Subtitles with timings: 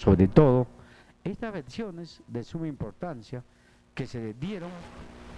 [0.00, 0.66] sobre todo
[1.22, 3.44] estas versiones de suma importancia
[3.94, 4.70] que se dieron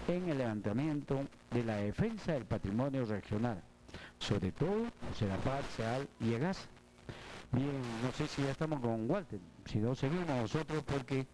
[0.06, 3.60] en el levantamiento de la defensa del patrimonio regional,
[4.20, 4.84] sobre todo
[5.18, 6.68] Serapaz, Seal y Egas.
[7.50, 7.72] Bien,
[8.04, 11.26] no sé si ya estamos con Walter, si no seguimos nosotros porque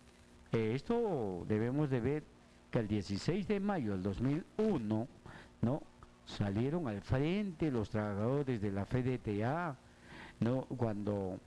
[0.52, 2.22] eh, esto debemos de ver
[2.70, 5.06] que el 16 de mayo del 2001,
[5.60, 5.82] ¿no?
[6.24, 9.76] Salieron al frente los trabajadores de la FDTA,
[10.40, 10.62] ¿no?
[10.62, 11.38] Cuando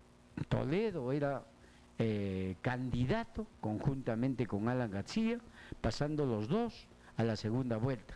[0.47, 1.43] Toledo era
[2.03, 5.37] eh, candidato conjuntamente con Alan García,
[5.81, 8.15] pasando los dos a la segunda vuelta.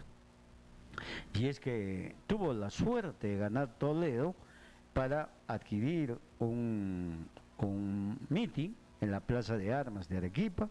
[1.35, 4.33] Y es que tuvo la suerte de ganar Toledo
[4.93, 7.27] para adquirir un,
[7.59, 10.67] un meeting en la Plaza de Armas de Arequipa.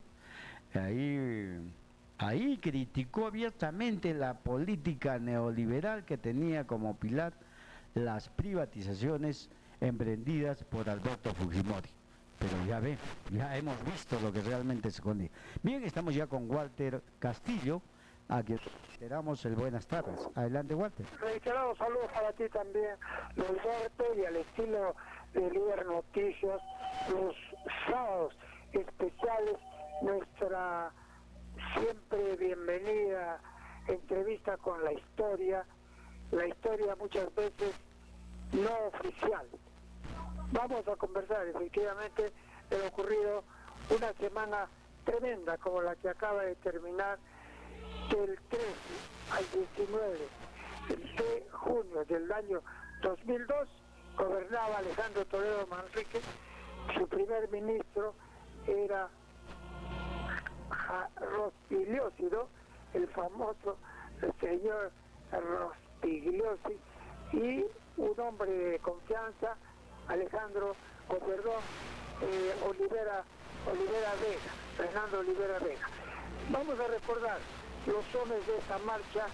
[0.74, 1.60] Ahí,
[2.18, 7.32] ahí criticó abiertamente la política neoliberal que tenía como pilar
[7.94, 11.90] las privatizaciones emprendidas por Alberto Fujimori.
[12.44, 12.98] Pero ya ven,
[13.30, 15.30] ya hemos visto lo que realmente se esconde.
[15.62, 17.80] Bien, estamos ya con Walter Castillo,
[18.28, 18.60] a quien
[18.92, 20.20] esperamos el buenas tardes.
[20.34, 21.06] Adelante, Walter.
[21.20, 22.96] Reiterados saludos para ti también,
[23.36, 24.94] Alberto, y al estilo
[25.32, 26.60] de Líder Noticias,
[27.10, 27.34] los
[27.86, 28.36] sábados
[28.72, 29.56] especiales,
[30.02, 30.92] nuestra
[31.74, 33.40] siempre bienvenida
[33.88, 35.64] entrevista con la historia,
[36.30, 37.74] la historia muchas veces
[38.52, 39.46] no oficial.
[40.54, 42.32] Vamos a conversar efectivamente
[42.70, 43.42] de lo ocurrido
[43.90, 44.68] una semana
[45.04, 47.18] tremenda como la que acaba de terminar
[48.08, 48.64] del 13
[49.32, 50.18] al 19
[50.88, 52.62] de junio del año
[53.02, 53.68] 2002
[54.16, 56.20] gobernaba Alejandro Toledo Manrique,
[56.96, 58.14] su primer ministro
[58.68, 59.08] era
[61.16, 62.48] Rospigliósido,
[62.92, 63.76] el famoso
[64.40, 64.92] señor
[65.32, 66.78] Rospigliosi,
[67.32, 67.64] y
[67.96, 69.56] un hombre de confianza,
[70.08, 70.74] Alejandro,
[71.08, 71.60] o perdón,
[72.22, 73.24] eh, Olivera,
[73.70, 75.88] Olivera Vega, Fernando Olivera Vega.
[76.50, 77.38] Vamos a recordar
[77.86, 79.26] los sones de esta marcha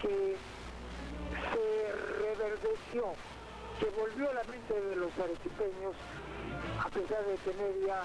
[0.00, 0.36] que
[1.52, 3.14] se reverdeció,
[3.78, 5.94] que volvió a la mente de los arequipeños
[6.80, 8.02] a pesar de tener ya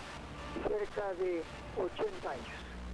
[0.67, 1.43] cerca de
[1.77, 2.45] 80 años.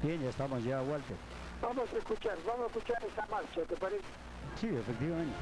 [0.01, 1.17] Bien, ya estamos ya, Walter.
[1.62, 4.06] Vamos a escuchar, vamos a escuchar esa marcha, ¿te parece?
[4.59, 5.35] Sí, efectivamente.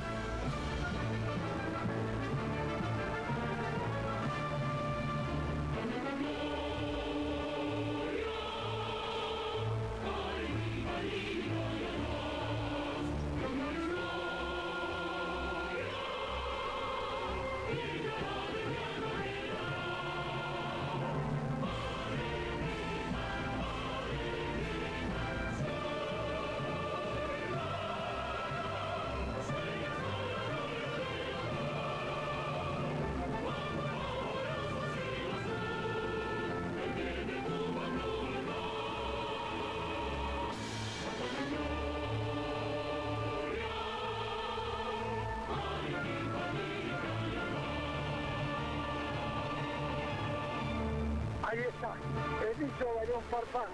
[52.41, 53.69] El dicho Bayón Farfán,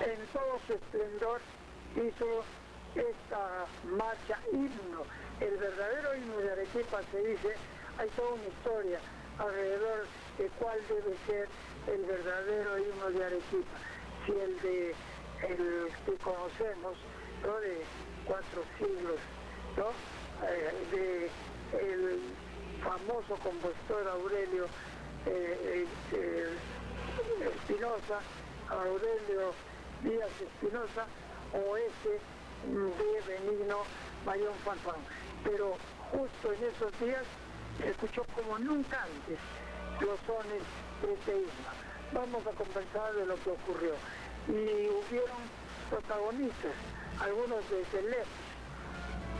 [0.00, 1.40] en todo su esplendor
[1.96, 2.44] hizo
[2.94, 5.02] esta marcha himno.
[5.40, 7.54] El verdadero himno de Arequipa se dice,
[7.98, 8.98] hay toda una historia
[9.38, 10.06] alrededor
[10.38, 11.48] de cuál debe ser
[11.92, 13.76] el verdadero himno de Arequipa.
[14.26, 14.94] Si el de
[15.48, 16.96] el que conocemos,
[17.42, 17.60] ¿no?
[17.60, 17.82] de
[18.24, 19.18] cuatro siglos,
[19.76, 19.90] ¿no?
[20.48, 21.30] Eh, de
[21.78, 22.20] el
[22.82, 24.66] famoso compositor Aurelio
[25.26, 26.48] eh, eh,
[27.40, 28.20] Espinosa,
[28.70, 29.52] Aurelio
[30.02, 31.06] Díaz Espinosa
[31.52, 32.20] o ese
[32.66, 33.82] de Benigno
[34.24, 35.00] Mayón Fanfán.
[35.44, 35.76] Pero
[36.10, 37.24] justo en esos días
[37.78, 39.38] se escuchó como nunca antes
[40.00, 40.62] los sones
[41.02, 41.70] de este himno.
[42.12, 43.94] Vamos a conversar de lo que ocurrió.
[44.48, 45.42] Y hubieron
[45.90, 46.72] protagonistas,
[47.20, 48.44] algunos desde lejos,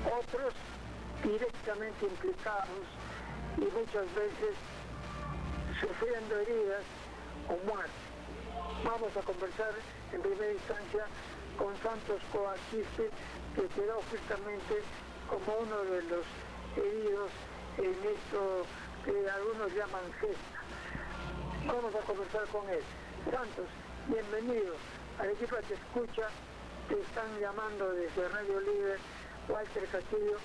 [0.06, 0.54] otros
[1.22, 2.86] directamente implicados
[3.56, 4.54] y muchas veces
[5.80, 6.84] sufriendo heridas
[8.84, 9.72] Vamos a conversar
[10.12, 11.06] en primera instancia
[11.58, 13.10] con Santos Coaquiste,
[13.54, 14.82] que quedó justamente
[15.28, 16.24] como uno de los
[16.76, 17.30] heridos
[17.78, 18.66] en esto
[19.04, 20.58] que algunos llaman gesta.
[21.66, 22.82] Vamos a conversar con él.
[23.30, 23.66] Santos,
[24.08, 24.74] bienvenido.
[25.18, 26.28] Arequipa te escucha,
[26.88, 28.98] te están llamando desde Radio Líder,
[29.48, 30.38] Walter Castillo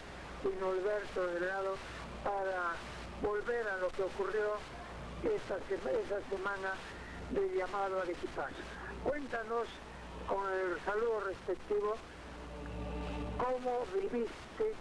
[0.43, 1.75] y Norberto Delgado
[2.23, 2.75] para
[3.21, 4.55] volver a lo que ocurrió
[5.23, 5.59] esta,
[6.29, 6.73] semana
[7.31, 8.55] de llamado al equipaje.
[9.03, 9.67] Cuéntanos
[10.27, 11.95] con el saludo respectivo
[13.37, 14.73] cómo viviste,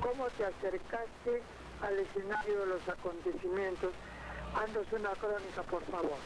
[0.00, 1.42] cómo te acercaste
[1.82, 3.92] al escenario de los acontecimientos
[4.54, 6.18] Ándose una crónica, por favor.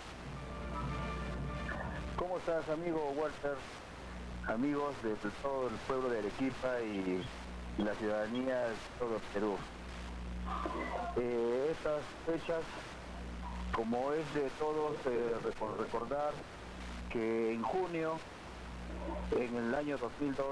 [2.17, 3.57] ¿Cómo estás, amigo Walter?
[4.49, 7.23] Amigos de todo el pueblo de Arequipa y
[7.79, 9.57] la ciudadanía de todo Perú.
[11.17, 12.63] Eh, estas fechas,
[13.75, 15.35] como es de todos eh,
[15.79, 16.33] recordar
[17.11, 18.19] que en junio,
[19.33, 20.47] en el año 2002,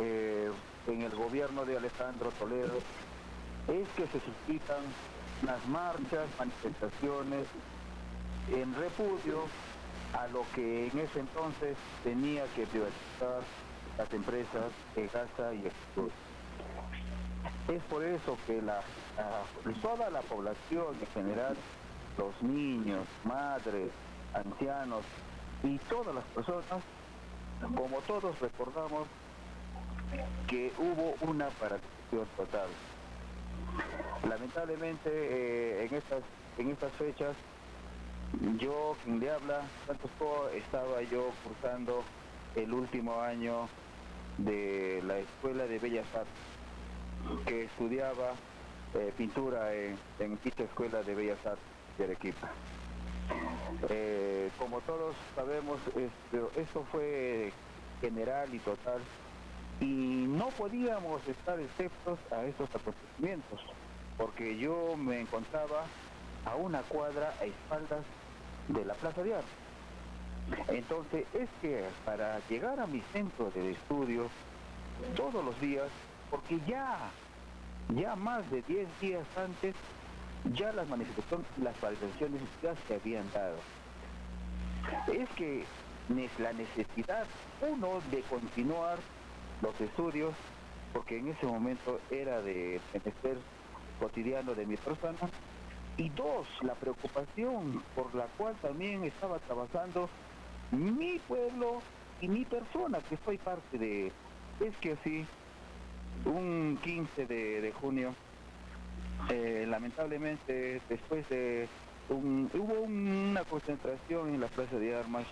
[0.00, 0.50] eh,
[0.86, 2.78] en el gobierno de Alejandro Toledo,
[3.68, 4.82] es que se suscitan
[5.44, 7.46] las marchas, manifestaciones
[8.52, 9.46] en repudio
[10.12, 13.40] a lo que en ese entonces tenía que privatizar
[13.96, 16.10] las empresas de Gaza y Extur.
[17.68, 18.80] Es por eso que la,
[19.80, 21.56] toda la población en general,
[22.18, 23.90] los niños, madres,
[24.32, 25.04] ancianos
[25.62, 26.82] y todas las personas,
[27.74, 29.06] como todos recordamos,
[30.46, 32.68] que hubo una paralización total.
[34.28, 36.22] Lamentablemente eh, en estas
[36.58, 37.34] en estas fechas
[38.58, 40.10] yo quien le habla, Santos
[40.54, 42.02] estaba yo cursando
[42.54, 43.68] el último año
[44.38, 48.32] de la Escuela de Bellas Artes, que estudiaba
[48.94, 52.50] eh, pintura en, en dicha Escuela de Bellas Artes de Arequipa.
[53.88, 57.52] Eh, como todos sabemos, esto, esto fue
[58.00, 59.00] general y total
[59.80, 63.60] y no podíamos estar exceptos a estos acontecimientos,
[64.16, 65.84] porque yo me encontraba
[66.44, 68.04] a una cuadra a espaldas
[68.68, 69.50] de la Plaza de Armas.
[70.68, 74.28] Entonces es que para llegar a mi centro de estudio
[75.16, 75.88] todos los días,
[76.30, 77.10] porque ya,
[77.94, 79.74] ya más de 10 días antes,
[80.52, 83.56] ya las manifestaciones, las manifestaciones ya se habían dado.
[85.12, 85.64] Es que
[86.38, 87.26] la necesidad,
[87.62, 88.98] uno, de continuar
[89.62, 90.34] los estudios,
[90.92, 93.38] porque en ese momento era de menester
[93.98, 95.30] cotidiano de mi persona,
[95.96, 100.08] y dos, la preocupación por la cual también estaba trabajando
[100.72, 101.80] mi pueblo
[102.20, 104.12] y mi persona, que soy parte de...
[104.60, 105.26] Es que así,
[106.24, 108.14] un 15 de, junio,
[109.30, 111.68] eh, lamentablemente después de...
[112.08, 115.26] hubo una concentración en la Plaza de Armas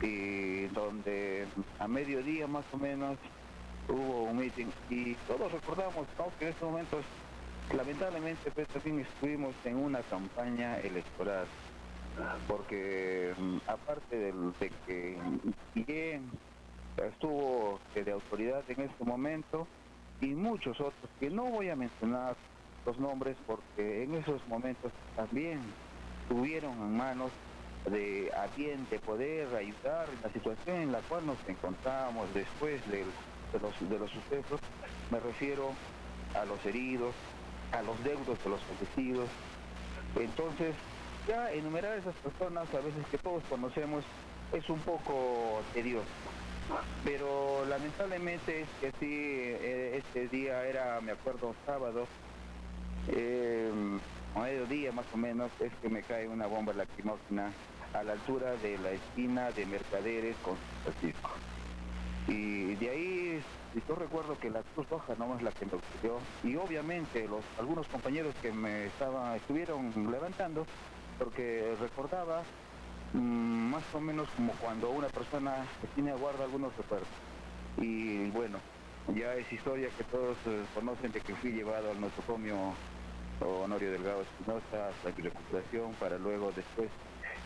[0.00, 1.46] y donde
[1.78, 3.18] a mediodía más o menos
[3.88, 4.66] hubo un meeting.
[4.90, 6.06] Y todos recordamos
[6.38, 7.04] que en estos momentos
[7.74, 11.46] lamentablemente pues, también estuvimos en una campaña electoral.
[12.46, 14.32] Porque mm, aparte de
[14.86, 15.16] que
[15.74, 16.30] bien
[16.96, 19.66] estuvo de autoridad en este momento
[20.20, 22.36] y muchos otros que no voy a mencionar
[22.86, 25.60] los nombres porque en esos momentos también
[26.28, 27.30] tuvieron en manos
[27.90, 32.80] de a bien de poder ayudar en la situación en la cual nos encontramos después
[32.90, 33.04] de,
[33.60, 34.60] los, de los sucesos,
[35.10, 35.72] me refiero
[36.34, 37.14] a los heridos,
[37.72, 39.28] a los deudos de los fallecidos.
[40.16, 40.74] Entonces,
[41.26, 44.04] ya enumerar esas personas, a veces que todos conocemos,
[44.52, 46.06] es un poco tedioso.
[47.04, 52.06] Pero lamentablemente es que sí, eh, este día era, me acuerdo, sábado,
[53.08, 53.70] eh,
[54.34, 57.52] a mediodía más o menos, es que me cae una bomba lacrimógena
[57.92, 61.30] a la altura de la esquina de Mercaderes con Francisco.
[62.28, 63.42] Y de ahí
[63.88, 67.42] yo recuerdo que la Cruz Roja no es la que me ocurrió y obviamente los
[67.58, 70.66] algunos compañeros que me estaban estuvieron levantando
[71.18, 72.42] porque recordaba
[73.14, 77.08] mm, más o menos como cuando una persona tiene guarda algunos recuerdos
[77.78, 78.58] y bueno
[79.14, 82.74] ya es historia que todos eh, conocen de que fui llevado al nosocomio
[83.40, 86.90] Honorio Delgado Espinosa hasta mi recuperación para luego después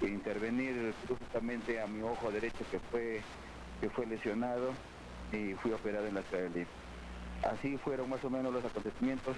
[0.02, 3.20] intervenir justamente a mi ojo derecho que fue,
[3.80, 4.72] que fue lesionado
[5.32, 6.66] y fui operado en la de
[7.42, 9.36] Así fueron más o menos los acontecimientos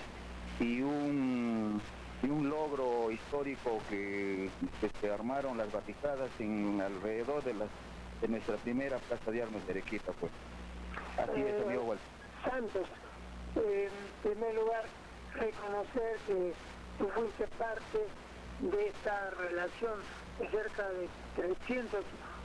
[0.60, 1.80] y un,
[2.22, 4.48] y un logro histórico que,
[5.00, 7.68] se armaron las batizadas en alrededor de, las,
[8.20, 10.12] de nuestra primera plaza de armas de Arequipa.
[10.20, 10.32] Pues.
[11.18, 12.06] Así es, amigo Walter.
[12.44, 12.88] Santos,
[13.56, 13.90] en
[14.22, 14.84] primer lugar,
[15.34, 16.54] reconocer que
[16.98, 18.06] tú fuiste parte
[18.60, 20.00] de esta relación
[20.50, 22.04] cerca de 300,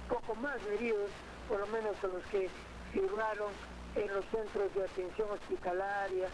[0.09, 1.09] poco más heridos,
[1.47, 2.49] por lo menos a los que
[2.91, 3.51] firmaron
[3.95, 6.27] en los centros de atención hospitalaria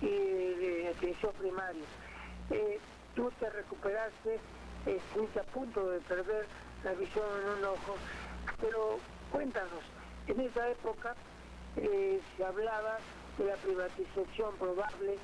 [0.00, 1.84] y de atención primaria.
[2.50, 2.78] Eh,
[3.14, 4.38] tú te recuperaste,
[4.86, 6.46] estuviste a punto de perder
[6.82, 7.96] la visión en un ojo,
[8.60, 8.98] pero
[9.32, 9.82] cuéntanos,
[10.26, 11.14] en esa época
[11.76, 12.98] eh, se hablaba
[13.38, 15.18] de la privatización probable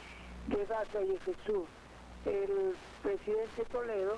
[0.46, 1.66] de Gaza y Jesús.
[2.24, 4.16] El presidente Toledo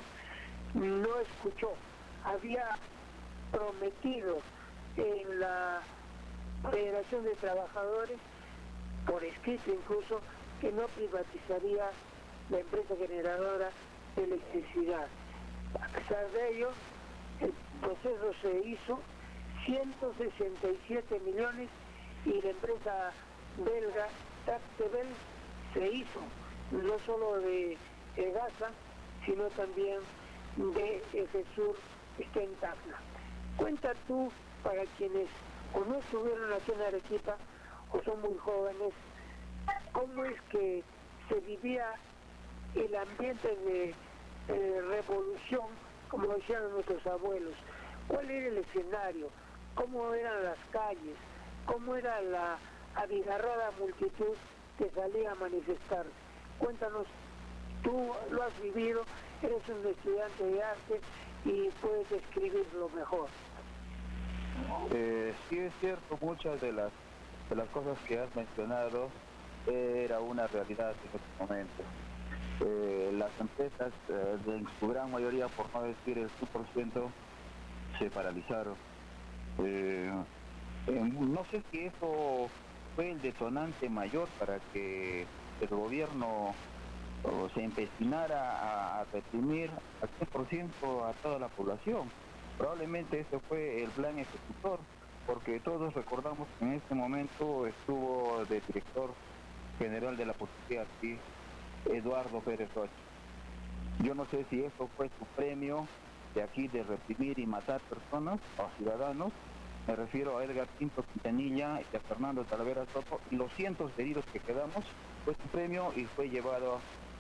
[0.75, 1.73] no escuchó.
[2.25, 2.77] Había
[3.51, 4.39] prometido
[4.97, 5.83] en la
[6.71, 8.19] Federación de Trabajadores,
[9.07, 10.21] por escrito incluso,
[10.61, 11.91] que no privatizaría
[12.51, 13.71] la empresa generadora
[14.17, 15.07] de electricidad.
[15.81, 16.71] A pesar de ello,
[17.41, 19.01] el proceso se hizo
[19.65, 21.69] 167 millones
[22.25, 23.13] y la empresa
[23.59, 24.09] belga
[24.47, 25.07] Tactebel
[25.73, 26.21] se hizo
[26.71, 27.77] no solo de
[28.17, 28.71] Gaza,
[29.25, 30.01] sino también
[30.57, 31.77] de Jesús
[32.19, 32.97] está en Tacna.
[33.57, 34.31] Cuenta tú,
[34.63, 35.29] para quienes
[35.75, 37.37] o no estuvieron aquí en Arequipa
[37.93, 38.93] o son muy jóvenes,
[39.93, 40.83] cómo es que
[41.29, 41.95] se vivía
[42.75, 43.95] el ambiente de
[44.89, 45.67] revolución,
[46.09, 47.55] como decían nuestros abuelos,
[48.09, 49.29] cuál era el escenario,
[49.75, 51.17] cómo eran las calles,
[51.67, 52.59] cómo era la
[52.95, 54.37] abigarrada multitud
[54.79, 56.07] que salía a manifestar.
[56.59, 57.07] Cuéntanos,
[57.83, 59.03] tú lo has vivido,
[59.43, 61.01] eres un estudiante de arte
[61.45, 63.29] y puedes escribirlo mejor.
[64.93, 66.93] Eh, sí es cierto, muchas de las,
[67.49, 69.09] de las cosas que has mencionado
[69.67, 71.83] era una realidad en este momento.
[72.65, 77.11] Eh, las empresas, eh, en su gran mayoría, por no decir el 100%,
[77.99, 78.77] se paralizaron.
[80.87, 82.49] no sé si eso
[82.95, 85.27] fue el detonante mayor para que
[85.61, 86.55] el gobierno
[87.55, 89.71] se empecinara a, reprimir
[90.01, 92.11] al 100% a toda la población.
[92.59, 94.81] Probablemente ese fue el plan ejecutor,
[95.27, 99.11] porque todos recordamos que en ese momento estuvo de director
[99.79, 101.17] general de la policía aquí,
[101.87, 102.93] Eduardo Pérez Rocha.
[104.03, 105.87] Yo no sé si eso fue su premio
[106.35, 109.33] de aquí de reprimir y matar personas o ciudadanos.
[109.87, 114.05] Me refiero a Edgar Quinto Quintanilla y a Fernando Talavera Soto y los cientos de
[114.05, 114.85] heridos que quedamos
[115.25, 116.79] fue su premio y fue llevado,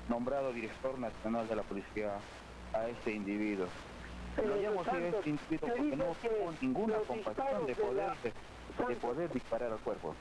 [0.08, 2.18] nombrado director nacional de la policía
[2.72, 3.66] a este individuo.
[4.36, 8.12] Lo llamo así este individuo porque no tuvo ninguna compasión de poder,
[8.88, 10.14] de poder disparar al cuerpo.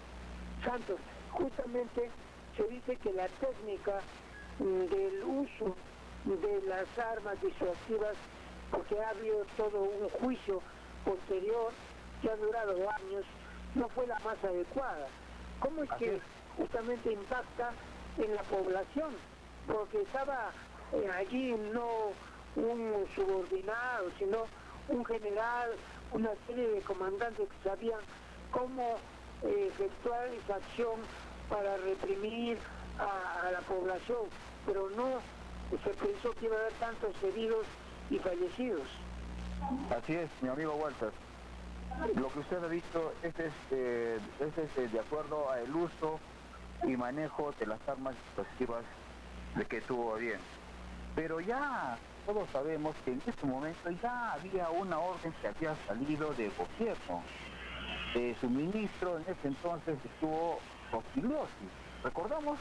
[0.65, 2.09] Santos, justamente
[2.57, 3.99] se dice que la técnica
[4.59, 5.75] mm, del uso
[6.25, 8.15] de las armas disuasivas,
[8.71, 10.61] porque ha habido todo un juicio
[11.05, 11.71] posterior
[12.21, 13.25] que ha durado años,
[13.75, 15.07] no fue la más adecuada.
[15.59, 16.19] ¿Cómo es que
[16.57, 17.71] justamente impacta
[18.17, 19.11] en la población?
[19.67, 20.51] Porque estaba
[20.93, 22.11] eh, allí no
[22.55, 24.45] un subordinado, sino
[24.89, 25.71] un general,
[26.11, 27.99] una serie de comandantes que sabían
[28.51, 28.97] cómo
[29.43, 30.99] eh, efectuar esa acción
[31.49, 32.57] para reprimir
[32.99, 34.27] a, la población,
[34.65, 35.19] pero no
[35.71, 37.65] se pensó que iba a haber tantos heridos
[38.09, 38.87] y fallecidos.
[39.89, 41.11] Así es, mi amigo Walter.
[42.15, 46.19] Lo que usted ha visto es, este, es este, de acuerdo al uso
[46.83, 48.83] y manejo de las armas explosivas
[49.55, 50.39] de que tuvo bien.
[51.15, 56.33] Pero ya todos sabemos que en este momento ya había una orden que había salido
[56.33, 57.23] del gobierno.
[58.15, 60.59] Eh, su ministro en ese entonces estuvo
[62.03, 62.59] ¿recordamos?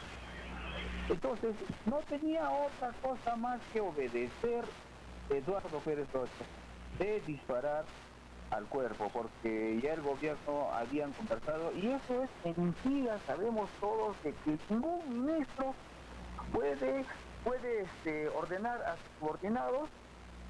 [1.09, 1.55] Entonces,
[1.87, 4.65] no tenía otra cosa más que obedecer
[5.29, 6.45] Eduardo Pérez Rocha
[6.99, 7.85] de disparar
[8.50, 14.35] al cuerpo, porque ya el gobierno habían conversado, y eso es mentira, sabemos todos de
[14.45, 15.75] que ningún ministro
[16.52, 17.04] puede,
[17.45, 19.88] puede este, ordenar a sus subordinados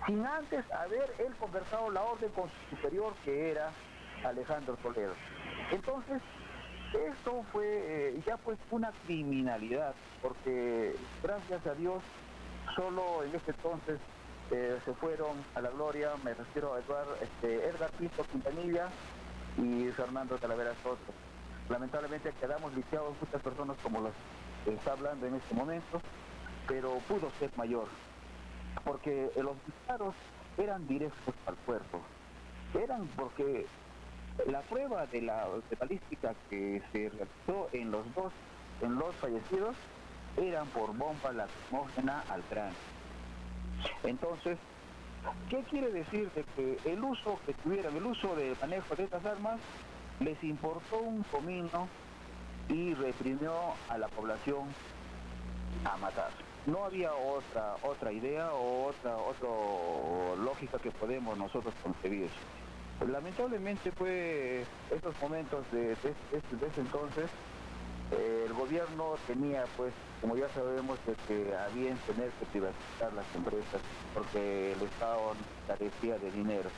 [0.07, 3.71] sin antes haber él conversado la orden con su superior, que era
[4.25, 5.13] Alejandro Toledo.
[5.71, 6.23] Entonces,
[6.95, 12.03] esto fue eh, ya pues una criminalidad, porque gracias a Dios
[12.75, 14.01] solo en ese entonces
[14.51, 18.89] eh, se fueron a la gloria, me refiero a Eduardo, este, Edgar Pinto Quintanilla
[19.57, 21.13] y Fernando Talavera Soto.
[21.69, 24.13] Lamentablemente quedamos lisiados muchas personas como los
[24.65, 26.01] que está hablando en este momento,
[26.67, 27.87] pero pudo ser mayor,
[28.85, 30.15] porque los disparos
[30.59, 32.01] eran directos al cuerpo,
[32.75, 33.67] eran porque
[34.47, 35.47] la prueba de la
[35.79, 38.33] balística que se realizó en los dos,
[38.83, 39.77] en los fallecidos,
[40.37, 43.00] eran por bomba lacrimógena al cráneo.
[44.03, 44.59] Entonces,
[45.49, 49.25] ¿qué quiere decir de que el uso que tuvieron, el uso de manejo de estas
[49.25, 49.61] armas,
[50.21, 51.89] les importó un comino
[52.69, 54.69] y reprimió a la población
[55.85, 56.31] a matar?
[56.67, 59.49] No había otra otra idea o otra otra
[60.43, 62.29] lógica que podemos nosotros concebir.
[63.09, 67.31] Lamentablemente fue estos momentos de, ese entonces,
[68.13, 73.81] el gobierno tenía pues, como ya sabemos, de que habían tener que privatizar las empresas
[74.15, 75.35] porque el Estado
[75.67, 76.69] carecía de dinero.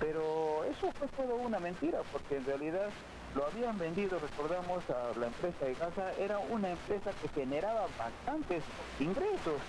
[0.00, 2.88] Pero eso fue todo una mentira, porque en realidad
[3.34, 8.62] lo habían vendido, recordamos, a la empresa de casa, era una empresa que generaba bastantes
[8.98, 9.60] ingresos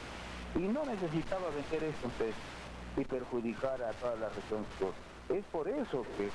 [0.55, 2.09] y no necesitaba vender eso
[2.95, 4.65] y perjudicar a toda la región.
[5.29, 6.29] Es por eso que,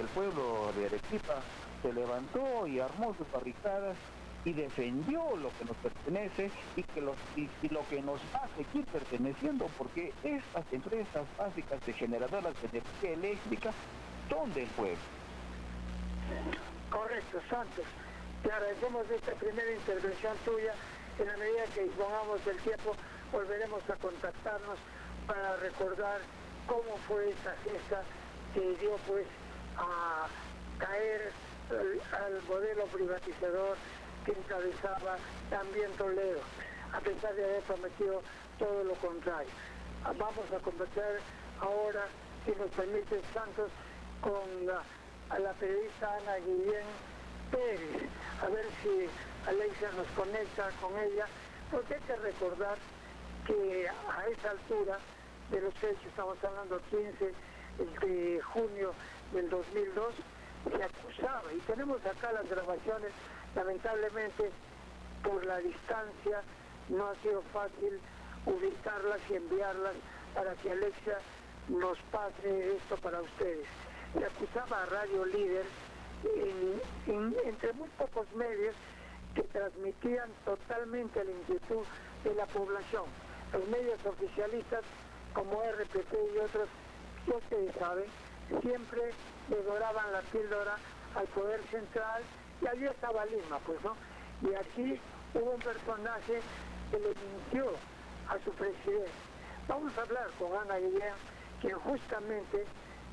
[0.00, 1.42] el pueblo de Arequipa
[1.82, 3.96] se levantó y armó sus barricadas
[4.46, 8.48] y defendió lo que nos pertenece y que los, y, lo que nos va a
[8.56, 13.72] seguir perteneciendo, porque estas empresas básicas de generadoras de energía eléctrica
[14.30, 14.96] son del pueblo.
[16.90, 17.84] Correcto, Santos.
[18.44, 20.74] Te agradecemos esta primera intervención tuya.
[21.18, 22.94] En la medida que dispongamos del tiempo,
[23.32, 24.78] volveremos a contactarnos
[25.26, 26.20] para recordar
[26.68, 28.02] cómo fue esa fiesta
[28.54, 29.26] que dio pues
[29.76, 30.28] a
[30.78, 31.32] caer
[31.70, 33.76] al, modelo privatizador
[34.26, 35.16] que encabezaba
[35.48, 36.40] también Toledo,
[36.92, 38.22] a pesar de haber prometido
[38.58, 39.50] todo lo contrario.
[40.02, 41.20] Vamos a conversar
[41.60, 42.06] ahora,
[42.44, 43.70] si nos permite Santos,
[44.20, 44.82] con la,
[45.30, 46.86] a la periodista Ana Guillén
[47.52, 48.10] Pérez,
[48.42, 49.06] a ver si
[49.48, 51.26] Alexia nos conecta con ella,
[51.70, 52.76] porque hay que recordar
[53.46, 54.98] que a esa altura
[55.50, 57.32] de los hechos, estamos hablando 15
[58.04, 58.92] de junio
[59.32, 60.14] del 2002,
[60.76, 63.12] se acusaba, y tenemos acá las grabaciones,
[63.56, 64.50] lamentablemente
[65.24, 66.42] por la distancia
[66.90, 67.98] no ha sido fácil
[68.44, 69.94] ubicarlas y enviarlas
[70.34, 71.18] para que Alexia
[71.68, 73.66] nos pase esto para ustedes.
[74.12, 75.64] Se acusaba a Radio Líder
[77.44, 78.74] entre muy pocos medios
[79.34, 81.84] que transmitían totalmente la inquietud
[82.24, 83.04] de la población.
[83.52, 84.82] Los medios oficialistas
[85.32, 86.68] como RPP y otros,
[87.24, 88.06] que ustedes saben,
[88.62, 89.10] siempre
[89.50, 90.76] le doraban la píldora
[91.14, 92.22] al poder central
[92.66, 93.94] y allí estaba Lima, pues, ¿no?
[94.42, 95.00] Y aquí
[95.34, 96.40] hubo un personaje
[96.90, 97.70] que le mintió
[98.28, 99.10] a su presidente.
[99.68, 101.14] Vamos a hablar con Ana Guillén,
[101.60, 102.64] quien justamente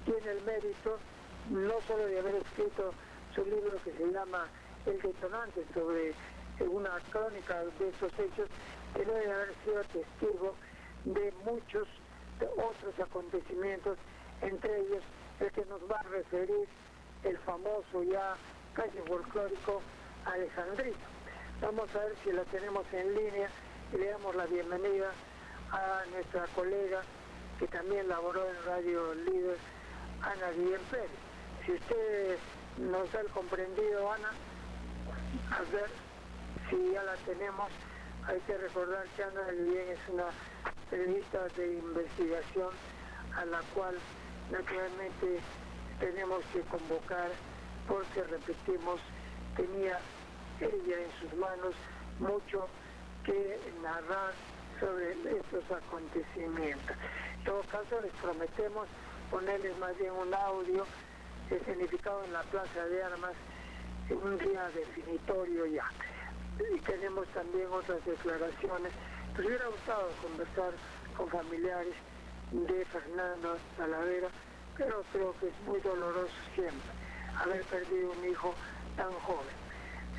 [0.06, 0.98] tiene el mérito
[1.52, 2.94] no solo de haber escrito
[3.36, 4.48] su libro que se llama
[4.88, 6.14] El detonante sobre
[6.60, 8.50] una crónica de estos hechos,
[8.96, 10.56] sino de haber sido testigo
[11.06, 11.88] de muchos
[12.58, 13.98] otros acontecimientos,
[14.42, 15.04] entre ellos
[15.40, 16.68] el que nos va a referir
[17.24, 18.36] el famoso ya
[18.74, 19.82] casi folclórico
[20.26, 20.98] Alejandrito.
[21.62, 23.50] Vamos a ver si la tenemos en línea
[23.94, 25.12] y le damos la bienvenida
[25.72, 27.02] a nuestra colega
[27.60, 29.58] que también laboró en Radio Líder,
[30.22, 31.10] Ana Guillén Pérez.
[31.66, 32.38] Si usted
[32.78, 34.32] nos ha comprendido, Ana,
[35.52, 35.90] a ver
[36.70, 37.70] si ya la tenemos.
[38.26, 40.26] Hay que recordar que Ana Guillén es una
[40.90, 42.70] periodista de investigación
[43.36, 43.96] a la cual
[44.52, 45.40] naturalmente
[46.00, 47.30] tenemos que convocar
[47.88, 49.00] porque, repetimos,
[49.56, 50.00] tenía
[50.60, 51.74] ella en sus manos
[52.20, 52.68] mucho
[53.24, 54.34] que narrar
[54.80, 56.96] sobre estos acontecimientos.
[57.38, 58.88] En todo caso, les prometemos
[59.32, 60.86] ponerles más bien un audio
[61.66, 63.34] significado en la Plaza de Armas
[64.10, 65.90] en un día definitorio ya.
[66.60, 68.92] Y tenemos también otras declaraciones.
[69.36, 70.74] Pues hubiera gustado conversar
[71.18, 71.96] con familiares
[72.52, 74.30] de Fernando Talavera,
[74.78, 77.03] pero creo que es muy doloroso siempre
[77.40, 78.54] haber perdido un hijo
[78.96, 79.56] tan joven.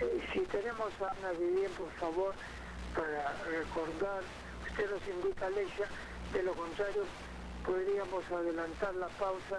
[0.00, 2.34] Eh, si tenemos a Ana Vivien, por favor,
[2.94, 4.22] para recordar,
[4.68, 5.84] usted nos indica, Alexa,
[6.32, 7.04] de lo contrario,
[7.64, 9.58] podríamos adelantar la pausa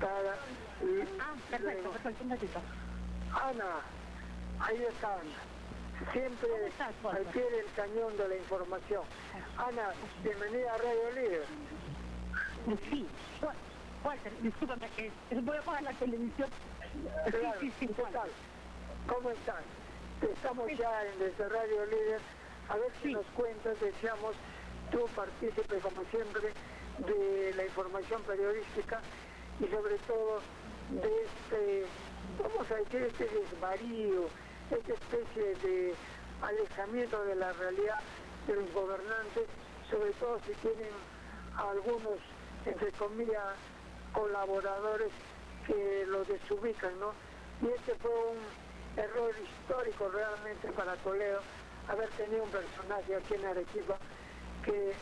[0.00, 0.34] para...
[1.20, 2.60] Ah, perfecto, perfecto,
[3.34, 3.80] Ana,
[4.60, 5.58] ahí está Ana
[6.12, 6.48] siempre
[7.10, 9.02] al pie del cañón de la información.
[9.56, 11.46] Ana, bienvenida a Radio Líder.
[12.90, 13.06] Sí,
[14.04, 15.10] Walter, discúlpame que
[15.40, 16.48] voy a poner la televisión.
[17.60, 18.30] Sí, sí, ¿qué tal?
[19.06, 19.62] ¿Cómo están?
[20.22, 22.20] Estamos ya en desde Radio Líder.
[22.68, 24.34] A ver si nos cuentas, deseamos
[24.90, 26.52] tú partícipe como siempre
[26.98, 29.00] de la información periodística
[29.60, 30.40] y sobre todo
[30.90, 31.84] de este,
[32.42, 34.26] vamos a decir, este desvarío,
[34.70, 35.94] esta especie de
[36.42, 38.00] alejamiento de la realidad
[38.46, 39.44] de los gobernantes,
[39.90, 40.92] sobre todo si tienen
[41.56, 42.18] algunos,
[42.66, 43.54] entre comillas,
[44.12, 45.12] colaboradores
[45.68, 47.12] que los desubican, ¿no?
[47.62, 51.40] Y este fue un error histórico realmente para Toledo,
[51.86, 53.96] haber tenido un personaje aquí en Arequipa
[54.64, 54.92] que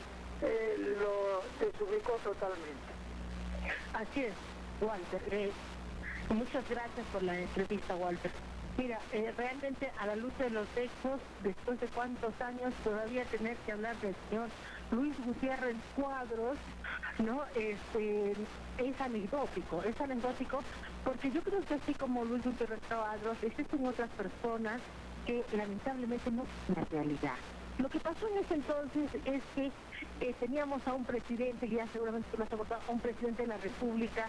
[0.42, 2.92] eh, lo desubicó totalmente.
[3.94, 4.34] Así es,
[4.80, 5.22] Walter.
[5.30, 5.50] Eh,
[6.28, 8.30] muchas gracias por la entrevista, Walter.
[8.76, 13.56] Mira, eh, realmente a la luz de los hechos, después de cuántos años todavía tener
[13.58, 14.48] que hablar del señor
[14.90, 16.58] Luis Gutiérrez Cuadros,
[17.18, 17.42] ¿no?
[17.54, 18.32] Este,
[18.78, 20.60] es anecdótico, es anecdótico
[21.04, 24.80] porque yo creo que así como Luis Gutiérrez Cuadros, existen otras personas
[25.26, 27.34] que lamentablemente no es la realidad.
[27.78, 29.70] Lo que pasó en ese entonces es que
[30.20, 33.48] eh, teníamos a un presidente, ya seguramente tú lo has abordado, a un presidente de
[33.48, 34.28] la República,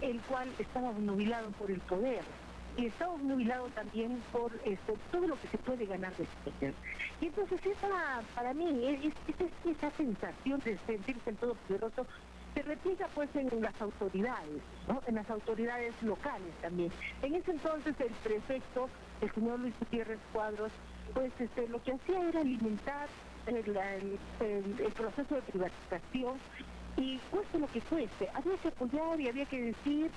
[0.00, 2.22] el cual estaba nubilado por el poder
[2.76, 6.74] y está obnubilado también por este, todo lo que se puede ganar de este
[7.20, 9.12] Y entonces esa, para mí, es,
[9.64, 12.06] esa sensación de sentirse en todo poderoso
[12.54, 15.02] se replica pues en las autoridades, ¿no?
[15.06, 16.90] en las autoridades locales también.
[17.22, 18.88] En ese entonces el prefecto
[19.20, 20.72] el señor Luis Gutiérrez Cuadros,
[21.14, 23.08] pues este, lo que hacía era alimentar
[23.46, 26.38] el, el, proceso de privatización
[26.96, 30.10] y cueste lo que cueste, había que apoyar y había que decir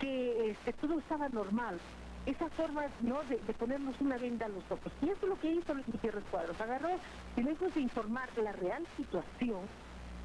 [0.00, 1.78] que este, todo estaba normal.
[2.24, 3.20] Esa forma ¿no?
[3.24, 4.92] de, ponernos una venda a los ojos.
[5.02, 6.60] Y eso es lo que hizo Luis Gutiérrez Cuadros.
[6.60, 6.90] Agarró
[7.36, 9.60] y lejos de informar la real situación,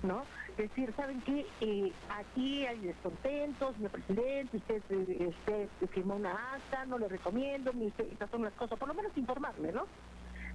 [0.04, 0.24] ¿no?
[0.58, 1.46] Decir, ¿saben qué?
[1.62, 7.72] Eh, aquí hay descontentos, mi presidente, usted, eh, usted firmó una acta, no le recomiendo,
[7.98, 9.86] estas son las cosas, por lo menos informarle, ¿no?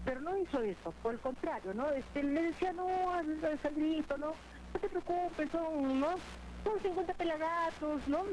[0.04, 1.90] Pero no hizo eso, por el contrario, ¿no?
[1.90, 2.86] Este, le decía, no,
[3.62, 4.28] Sandrito, no,
[4.74, 6.14] no te preocupes, son, ¿no?
[6.64, 8.24] Son 50 pelagatos, ¿no?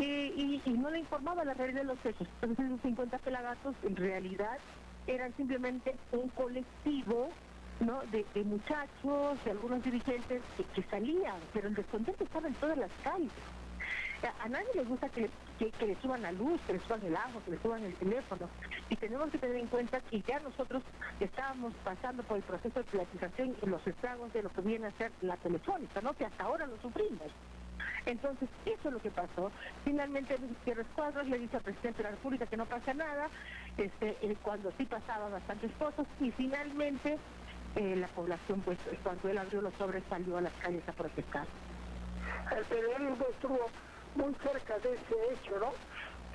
[0.00, 2.26] Y, no le informaba la realidad de los hechos.
[2.40, 4.58] Entonces esos 50 pelagatos en realidad
[5.06, 7.30] eran simplemente un colectivo
[7.80, 8.00] ¿no?
[8.10, 10.42] De, muchachos, de algunos dirigentes
[10.74, 13.32] que, salían, pero el descontento estaba en todas las calles.
[14.38, 17.40] A, nadie le gusta que, que, le suban la luz, que le suban el agua,
[17.42, 18.50] que le suban el teléfono.
[18.90, 20.82] Y tenemos que tener en cuenta que ya nosotros
[21.20, 24.92] estábamos pasando por el proceso de privatización y los estragos de lo que viene a
[24.92, 26.12] ser la telefónica, ¿no?
[26.12, 27.32] que hasta ahora lo sufrimos.
[28.06, 29.50] Entonces, eso es lo que pasó.
[29.84, 33.28] Finalmente, Gutiérrez Cuadros le dice al presidente de la República que no pasa nada,
[33.76, 37.18] este, eh, cuando sí pasaba bastantes cosas, y finalmente
[37.76, 41.46] eh, la población, pues cuando él abrió los sobres, salió a las calles a protestar.
[42.56, 43.58] El periodismo estuvo
[44.16, 45.72] muy cerca de ese hecho, ¿no?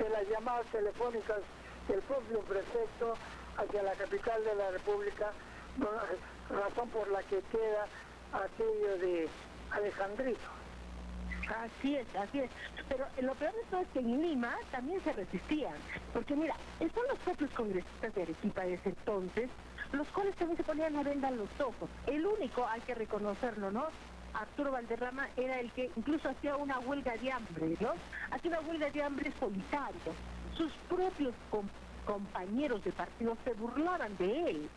[0.01, 1.39] De las llamadas telefónicas
[1.87, 3.13] del propio prefecto
[3.57, 5.31] hacia la capital de la República,
[6.49, 7.85] razón por la que queda
[8.31, 9.27] aquello de
[9.71, 10.54] Alejandrito.
[11.49, 12.49] Así es, así es.
[12.89, 15.75] Pero lo peor de todo es que en Lima también se resistían.
[16.13, 19.49] Porque mira, son los propios congresistas de Arequipa de ese entonces,
[19.91, 21.89] los cuales también se ponían a venda los ojos.
[22.07, 23.85] El único, hay que reconocerlo, ¿no?
[24.33, 27.93] Arturo Valderrama era el que incluso hacía una huelga de hambre, ¿no?
[28.31, 30.13] Hacía una huelga de hambre solitario.
[30.57, 31.33] Sus propios
[32.05, 34.69] compañeros de partido se burlaban de él.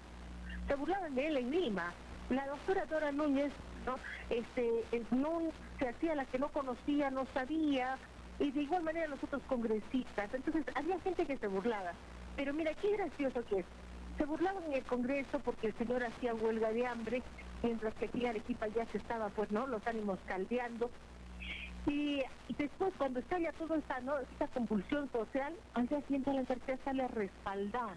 [0.66, 1.92] Se burlaban de él en Lima.
[2.30, 3.52] La doctora Dora Núñez
[3.86, 3.96] ¿no?
[4.28, 5.40] Este, no
[5.78, 7.96] se hacía la que no conocía, no sabía,
[8.38, 10.32] y de igual manera los otros congresistas.
[10.32, 11.92] Entonces había gente que se burlaba.
[12.36, 13.66] Pero mira, qué gracioso que es.
[14.16, 17.22] Se burlaban en el Congreso porque el señor hacía huelga de hambre,
[17.62, 19.66] mientras que aquí en Arequipa ya se estaba, pues, ¿no?
[19.66, 20.90] Los ánimos caldeando.
[21.86, 22.22] Y,
[22.58, 24.18] después, cuando estalla toda esta, ¿no?
[24.18, 27.94] esta convulsión social, al día siguiente la certeza sale a respaldar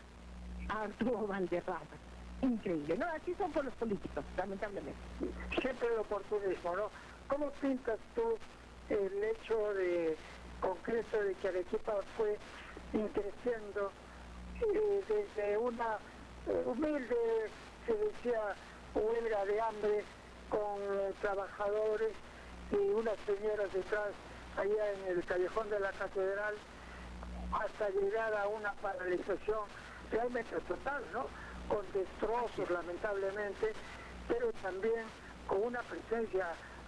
[0.69, 2.00] a Arturo Valderrama
[2.41, 2.97] increíble.
[2.97, 4.99] No, así son por los políticos, lamentablemente.
[5.61, 6.89] Siempre el oportunismo, ¿no?
[7.27, 8.37] ¿Cómo pintas tú
[8.89, 10.17] el hecho de
[10.59, 12.37] concreto de que Arequipa fue
[12.91, 13.91] creciendo
[14.61, 15.97] eh, desde una
[16.47, 17.15] eh, humilde,
[17.85, 18.55] se decía,
[18.93, 20.03] huelga de hambre
[20.49, 20.79] con
[21.21, 22.11] trabajadores
[22.71, 24.09] y unas señoras detrás
[24.57, 26.55] allá en el callejón de la catedral
[27.51, 29.59] hasta llegar a una paralización
[30.11, 31.27] realmente total, ¿no?
[31.71, 33.71] Con destrozos lamentablemente,
[34.27, 35.05] pero también
[35.47, 36.47] con una presencia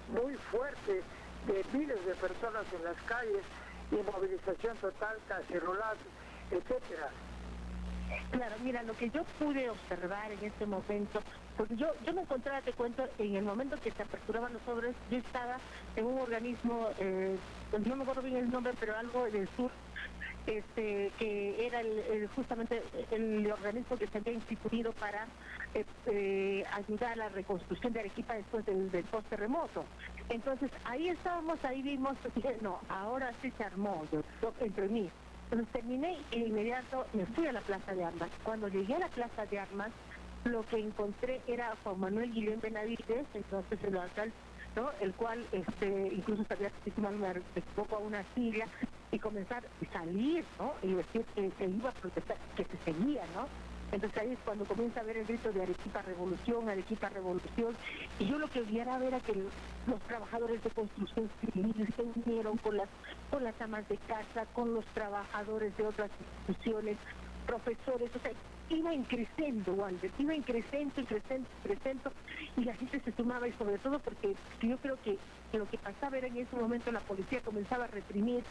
[0.09, 1.01] muy fuerte
[1.47, 3.43] de miles de personas en las calles
[3.91, 6.11] y movilización total, cacerolazos,
[6.51, 7.09] etcétera.
[8.31, 11.21] Claro, mira, lo que yo pude observar en este momento,
[11.57, 14.95] porque yo, yo me encontraba, te cuento, en el momento que se aperturaban los sobres,
[15.09, 15.57] yo estaba
[15.95, 17.37] en un organismo, eh,
[17.85, 19.71] no me acuerdo bien el nombre, pero algo del sur,
[20.47, 21.81] este, que era
[22.35, 25.27] justamente el organismo que se había instituido para
[25.73, 29.85] eh, eh, ayudar a la reconstrucción de Arequipa después del, post-terremoto.
[30.29, 34.21] Entonces ahí estábamos, ahí vimos, dije, no, ahora sí se armó, yo,
[34.59, 35.09] entre mí.
[35.45, 38.29] Entonces terminé y de inmediato me fui a la Plaza de Armas.
[38.43, 39.91] Cuando llegué a la Plaza de Armas,
[40.45, 44.33] lo que encontré era Juan Manuel Guillén Benavides, entonces el alcalde
[45.01, 46.55] el cual este, incluso que
[47.01, 47.31] me
[47.75, 48.67] poco a una silla
[49.11, 50.73] y comenzar a salir, ¿no?
[50.81, 53.47] Y decir que se iba a protestar, que se seguía, ¿no?
[53.91, 57.75] Entonces ahí es cuando comienza a ver el grito de Arequipa Revolución, Arequipa Revolución,
[58.17, 59.33] y yo lo que ver era que
[59.85, 62.89] los trabajadores de construcción civil se unieron con las,
[63.29, 66.09] con las amas de casa, con los trabajadores de otras
[66.47, 66.97] instituciones,
[67.45, 68.31] profesores, o sea,
[68.69, 72.11] iba increciendo, Walter, iba increciendo, increciendo, increciendo,
[72.57, 75.17] y la gente se sumaba, y sobre todo porque yo creo que,
[75.53, 78.43] lo que pasaba era en ese momento la policía comenzaba a reprimir,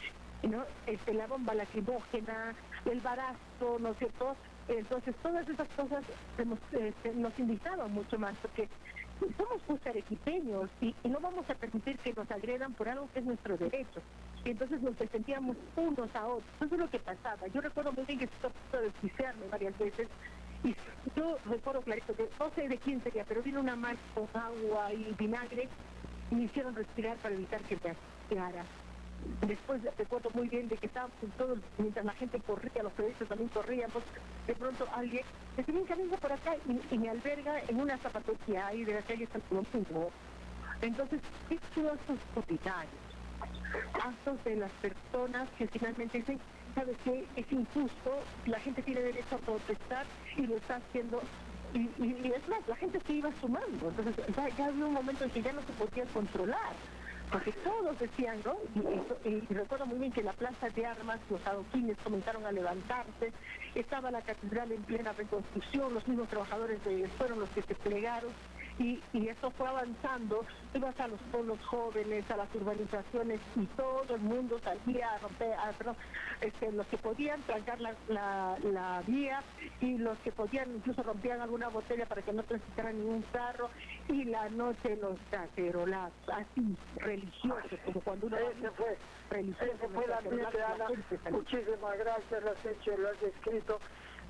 [0.42, 0.64] ¿no?
[0.86, 4.36] Este, la bomba lacrimógena, el barazo, ¿no es cierto?
[4.68, 6.04] Entonces todas esas cosas
[6.44, 8.68] nos, este, nos invitaban mucho más, porque
[9.36, 13.18] somos pues arequipeños y, y, no vamos a permitir que nos agredan por algo que
[13.18, 14.00] es nuestro derecho.
[14.44, 16.50] Y entonces nos sentíamos unos a otros.
[16.60, 17.46] Eso es lo que pasaba.
[17.48, 20.08] Yo recuerdo muy bien que estuve a punto de desquiciarme varias veces
[20.64, 20.76] y
[21.16, 24.92] yo recuerdo clarito que no sé de quién sería, pero vino una marcha con agua
[24.92, 25.68] y vinagre
[26.30, 28.64] y me hicieron respirar para evitar que me asfixiara.
[29.46, 33.48] después recuerdo muy bien de que estábamos todo, mientras la gente corría, los periodistas también
[33.50, 34.04] corrían, pues
[34.46, 35.24] de pronto alguien
[35.56, 36.54] se viene camino por acá
[36.90, 40.10] y, me alberga en una zapatería ahí de la calle San Domingo.
[40.80, 42.86] Entonces, estos actos cotidianos,
[43.94, 46.40] actos de las personas que finalmente dicen,
[46.74, 47.26] ¿sabes qué?
[47.36, 50.06] Es injusto, la gente tiene derecho a protestar
[50.36, 51.20] y lo está haciendo
[51.74, 51.88] y,
[52.30, 55.52] es más, la gente se iba sumando, entonces ya, había un momento en que ya
[55.52, 56.72] no se podía controlar
[57.30, 58.56] porque todos decían, ¿no?
[59.24, 63.32] Y, recuerdo muy bien que la plaza de armas, los adoquines comenzaron a levantarse,
[63.74, 66.78] estaba la catedral en plena reconstrucción, los mismos trabajadores
[67.16, 68.30] fueron los que se plegaron,
[68.78, 74.14] y, y esto fue avanzando, ibas a los pueblos jóvenes, a las urbanizaciones y todo
[74.14, 75.72] el mundo salía a romper, a,
[76.40, 79.42] este, los que podían trancar la, la, vía
[79.80, 83.70] y los que podían incluso rompían alguna botella para que no transitara ningún carro
[84.08, 88.96] y la noche los cacerolazos, así religiosos, como cuando uno ese fue,
[89.30, 89.72] religioso.
[89.72, 91.30] Ese fue la Ana.
[91.30, 93.78] Muchísimas gracias, lo has hecho, lo has escrito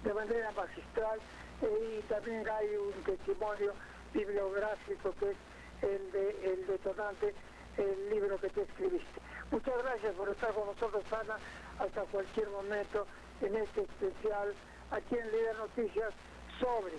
[0.05, 1.19] de manera magistral
[1.63, 3.73] eh, y también hay un testimonio
[4.13, 5.37] bibliográfico que es
[5.83, 7.35] el, de, detonante,
[7.77, 9.21] el libro que tú escribiste.
[9.51, 11.37] Muchas gracias por estar con nosotros, Ana,
[11.79, 13.07] hasta cualquier momento
[13.41, 14.55] en este especial
[14.91, 16.13] aquí en Líder Noticias
[16.61, 16.95] sobre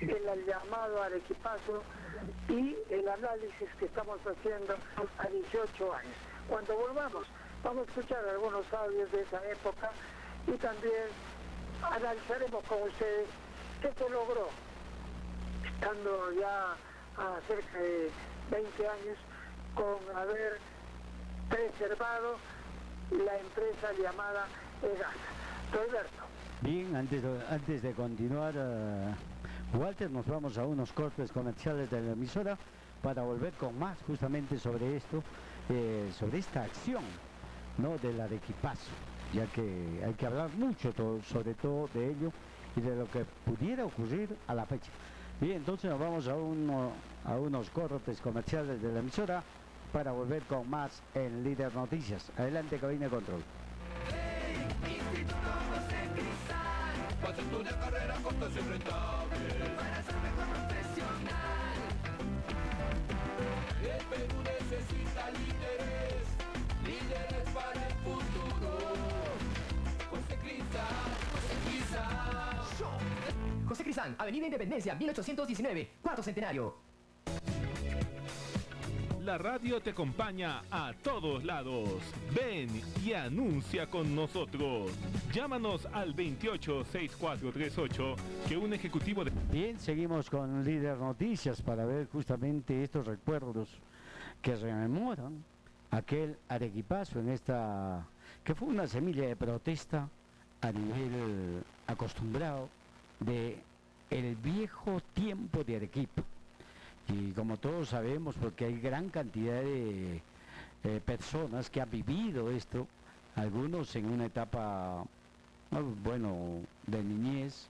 [0.00, 1.82] el llamado al equipazo
[2.48, 4.76] y el análisis que estamos haciendo
[5.18, 6.14] a 18 años.
[6.48, 7.26] Cuando volvamos,
[7.62, 9.90] vamos a escuchar algunos audios de esa época
[10.46, 11.08] y también
[11.82, 13.28] analizaremos con ustedes
[13.80, 14.48] qué se logró
[15.78, 16.72] estando ya
[17.16, 18.10] a cerca de
[18.50, 19.18] 20 años
[19.74, 20.58] con haber
[21.48, 22.36] preservado
[23.10, 24.46] la empresa llamada
[24.82, 25.84] EGASA.
[25.84, 26.22] Alberto.
[26.62, 29.14] Bien, antes de, antes de continuar, eh,
[29.74, 32.58] Walter, nos vamos a unos cortes comerciales de la emisora
[33.02, 35.22] para volver con más justamente sobre esto,
[35.68, 37.02] eh, sobre esta acción
[37.76, 37.96] ¿no?
[37.98, 38.90] de la de equipazo,
[39.32, 42.32] ya que hay que hablar mucho sobre todo de ello
[42.76, 44.90] y de lo que pudiera ocurrir a la fecha.
[45.40, 46.90] Bien, entonces nos vamos a, uno,
[47.24, 49.40] a unos cortes comerciales de la emisora
[49.92, 52.32] para volver con más en Líder Noticias.
[52.36, 53.40] Adelante, cabina control.
[58.12, 59.28] mejor profesional.
[63.80, 66.26] El Perú necesita líderes,
[66.84, 68.88] líderes para el futuro.
[73.68, 76.76] José Cristal, Avenida Independencia, 1819, cuarto centenario.
[79.22, 81.90] La radio te acompaña a todos lados.
[82.34, 82.70] Ven
[83.04, 84.90] y anuncia con nosotros.
[85.34, 88.16] Llámanos al 286438
[88.48, 89.32] que un ejecutivo de...
[89.52, 93.68] Bien, seguimos con Líder Noticias para ver justamente estos recuerdos
[94.40, 95.44] que rememoran
[95.90, 98.06] aquel arequipazo en esta...
[98.42, 100.08] que fue una semilla de protesta
[100.62, 102.70] a nivel acostumbrado
[103.20, 103.58] de
[104.10, 106.22] el viejo tiempo de Arequipa.
[107.08, 110.20] Y como todos sabemos, porque hay gran cantidad de
[110.84, 112.86] eh, personas que han vivido esto,
[113.34, 115.04] algunos en una etapa,
[116.02, 117.68] bueno, de niñez,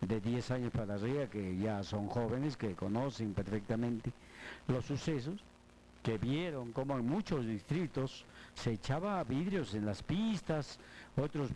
[0.00, 4.10] de 10 años para arriba, que ya son jóvenes, que conocen perfectamente
[4.68, 5.40] los sucesos,
[6.02, 10.78] que vieron como en muchos distritos se echaba vidrios en las pistas,
[11.16, 11.50] otros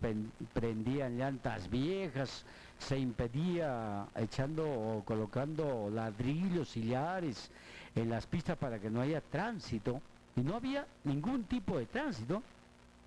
[0.53, 2.45] prendían llantas viejas,
[2.79, 7.51] se impedía echando o colocando ladrillos, sillares
[7.95, 10.01] en las pistas para que no haya tránsito
[10.37, 12.43] y no había ningún tipo de tránsito.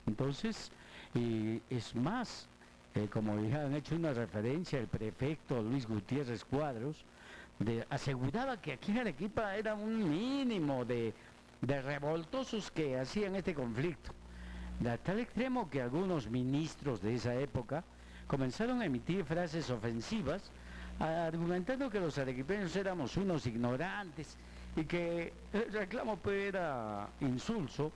[0.07, 0.71] Entonces,
[1.69, 2.47] es más,
[2.95, 6.97] eh, como ya han hecho una referencia el prefecto Luis Gutiérrez Cuadros,
[7.89, 11.13] aseguraba que aquí en Arequipa era un mínimo de,
[11.61, 14.11] de revoltosos que hacían este conflicto.
[14.79, 17.83] De tal extremo que algunos ministros de esa época
[18.29, 20.51] comenzaron a emitir frases ofensivas
[20.99, 24.37] argumentando que los arequipeños éramos unos ignorantes
[24.75, 27.91] y que el reclamo pues, era insulso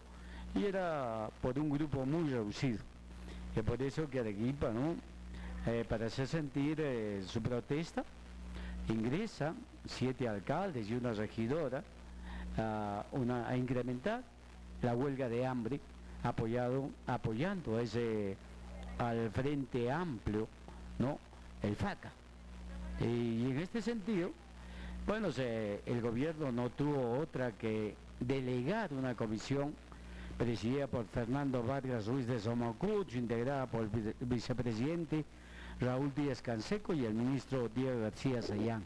[0.55, 2.79] y era por un grupo muy reducido.
[3.55, 4.95] Y por eso que Arequipa, ¿no?
[5.67, 8.03] Eh, para hacer sentir eh, su protesta,
[8.89, 9.53] ingresa
[9.85, 11.83] siete alcaldes y una regidora
[12.57, 13.05] a,
[13.47, 14.23] a incrementar
[14.81, 15.79] la huelga de hambre
[16.23, 18.35] apoyado, apoyando a ese
[18.97, 20.47] al Frente Amplio,
[20.99, 21.19] ¿no?
[21.61, 22.11] El FACA.
[22.99, 24.31] Y en este sentido,
[25.05, 29.73] bueno, el gobierno no tuvo otra que delegar una comisión
[30.37, 35.25] presidida por Fernando Vargas Ruiz de Somocuch, integrada por el vicepresidente
[35.79, 38.83] Raúl Díaz Canseco y el ministro Diego García Sayán.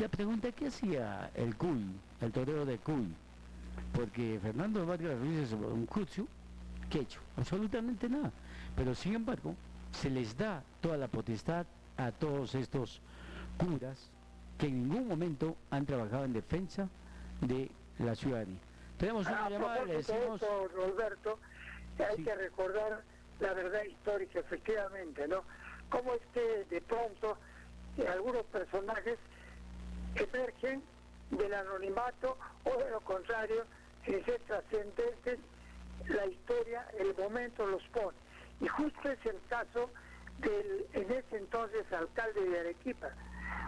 [0.00, 1.84] La pregunta, ¿qué hacía el CUI,
[2.20, 3.08] el torero de CUI?
[3.92, 6.20] Porque Fernando Vargas Ruiz de Somocuch
[6.88, 7.20] ¿Qué hecho?
[7.38, 8.30] Absolutamente nada.
[8.76, 9.54] Pero sin embargo,
[9.92, 13.00] se les da toda la potestad a todos estos
[13.58, 14.10] curas
[14.58, 16.88] que en ningún momento han trabajado en defensa
[17.40, 18.58] de la ciudadanía.
[18.98, 20.40] Tenemos una A llamada, le de decimos...
[20.42, 21.38] esto, Roberto,
[21.98, 22.24] hay Sí.
[22.24, 23.02] que recordar
[23.40, 25.42] la verdad histórica, efectivamente, ¿no?
[25.90, 27.36] Cómo es que de pronto
[27.98, 29.18] eh, algunos personajes
[30.14, 30.82] emergen
[31.30, 33.64] del anonimato o de lo contrario,
[34.06, 35.38] sin ser trascendentes,
[36.06, 38.16] la historia, el momento los pone.
[38.62, 39.90] Y justo es el caso
[40.38, 43.08] del en ese entonces alcalde de Arequipa,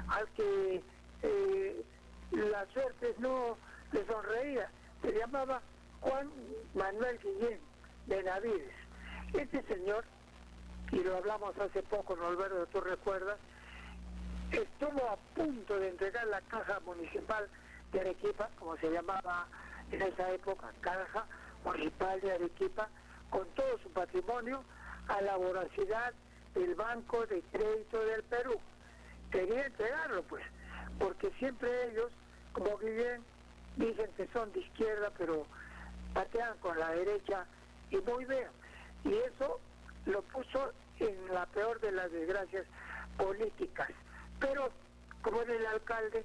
[0.08, 0.82] al que
[1.22, 1.84] eh,
[2.30, 3.56] la suerte no
[3.90, 4.70] le sonreía.
[5.02, 5.60] Se llamaba
[6.00, 6.30] Juan
[6.74, 7.58] Manuel Guillén
[8.06, 8.72] de Navides.
[9.32, 10.04] Este señor,
[10.92, 13.38] y lo hablamos hace poco, Norberto, tú recuerdas,
[14.52, 17.48] estuvo a punto de entregar la caja municipal
[17.90, 19.48] de Arequipa, como se llamaba
[19.90, 21.26] en esa época, caja
[21.64, 22.88] municipal de Arequipa,
[23.30, 24.62] con todo su patrimonio
[25.08, 26.12] a la voracidad
[26.54, 28.60] del Banco de Crédito del Perú.
[29.30, 30.44] Quería entregarlo, pues,
[30.98, 32.10] porque siempre ellos,
[32.52, 33.22] como Guillén,
[33.76, 35.46] dicen que son de izquierda, pero
[36.12, 37.44] patean con la derecha
[37.90, 38.48] y muy bien.
[39.04, 39.60] Y eso
[40.06, 42.66] lo puso en la peor de las desgracias
[43.16, 43.90] políticas.
[44.38, 44.70] Pero
[45.22, 46.24] como era el alcalde,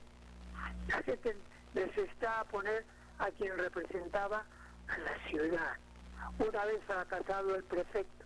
[0.88, 1.36] la gente
[1.74, 2.86] necesitaba poner
[3.18, 4.44] a quien representaba
[4.88, 5.78] a la ciudad.
[6.38, 8.19] Una vez fracasado el prefecto,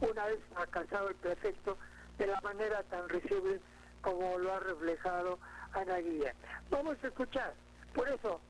[0.00, 1.76] una vez fracasado el prefecto
[2.18, 3.60] de la manera tan risible
[4.02, 5.38] como lo ha reflejado
[5.72, 6.34] Ana Guía.
[6.70, 7.54] Vamos a escuchar.
[7.94, 8.40] Por eso,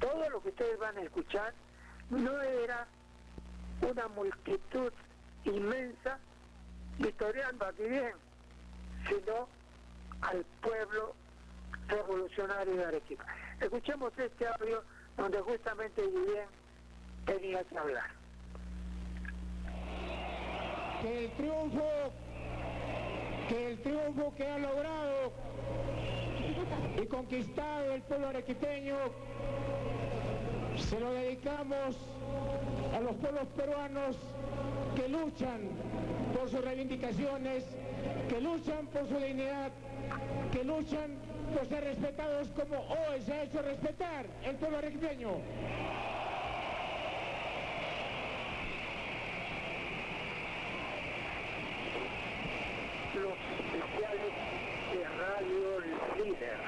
[0.00, 1.52] todo lo que ustedes van a escuchar
[2.10, 2.86] no era
[3.82, 4.92] una multitud
[5.44, 6.18] inmensa
[6.98, 8.14] victoriando a Guillén,
[9.08, 9.48] sino
[10.22, 11.14] al pueblo
[11.86, 13.24] revolucionario de Arequipa.
[13.60, 14.82] Escuchemos este audio
[15.16, 16.48] donde justamente Guillén
[17.24, 18.17] tenía que hablar.
[21.02, 21.84] Que el triunfo
[23.48, 25.32] que el triunfo que ha logrado
[27.00, 28.96] y conquistado el pueblo arequipeño
[30.76, 31.96] se lo dedicamos
[32.94, 34.16] a los pueblos peruanos
[34.94, 35.60] que luchan
[36.36, 37.64] por sus reivindicaciones,
[38.28, 39.70] que luchan por su dignidad,
[40.52, 41.18] que luchan
[41.54, 45.30] por ser respetados como hoy se ha hecho respetar el pueblo arequipeño.
[53.14, 53.32] Los
[53.74, 54.32] especiales
[54.92, 55.80] de Radio
[56.16, 56.58] Líder.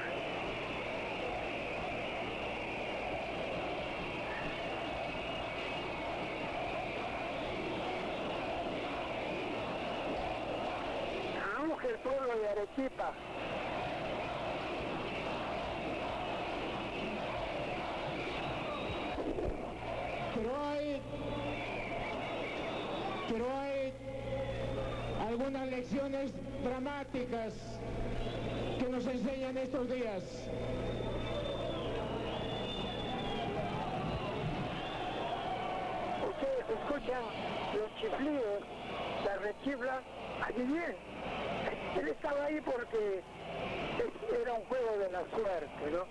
[11.57, 13.13] Ruge el pueblo de Arequipa.
[20.35, 21.01] pero hay
[23.29, 23.93] pero hay
[25.27, 25.69] algunas
[26.63, 27.53] dramáticas
[28.79, 30.23] que nos enseñan estos días.
[36.27, 37.21] Ustedes escuchan
[37.75, 38.63] los chiflidos,
[39.25, 40.01] la rechifla
[40.45, 40.95] allí bien.
[41.97, 43.21] Él estaba ahí porque
[44.41, 46.05] era un juego de la suerte, ¿no?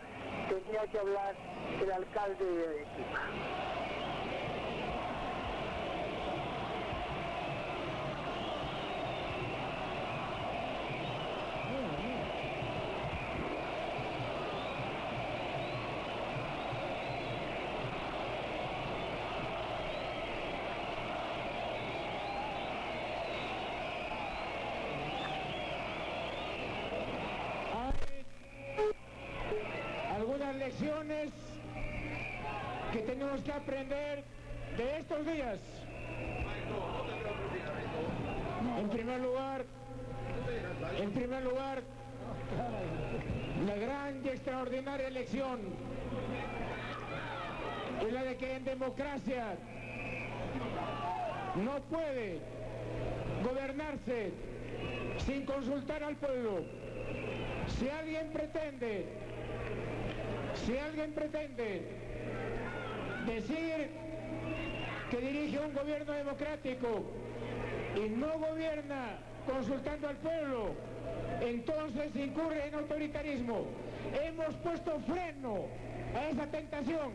[0.49, 1.35] Tenía que hablar
[1.83, 3.21] el alcalde de Arequipa.
[30.11, 30.55] Hay algunas
[32.93, 34.23] que tenemos que aprender
[34.77, 35.59] de estos días.
[38.79, 39.65] En primer lugar,
[40.99, 41.83] en primer lugar,
[43.67, 45.61] la gran y extraordinaria elección
[48.07, 49.57] es la de que en democracia
[51.65, 52.41] no puede
[53.43, 54.33] gobernarse
[55.25, 56.61] sin consultar al pueblo.
[57.79, 59.20] Si alguien pretende,
[60.67, 61.83] si alguien pretende
[63.27, 63.91] decir
[65.11, 67.05] que dirige un gobierno democrático
[67.97, 70.75] y no gobierna consultando al pueblo,
[71.41, 73.67] entonces incurre en autoritarismo.
[74.23, 75.67] Hemos puesto freno
[76.15, 77.13] a esa tentación.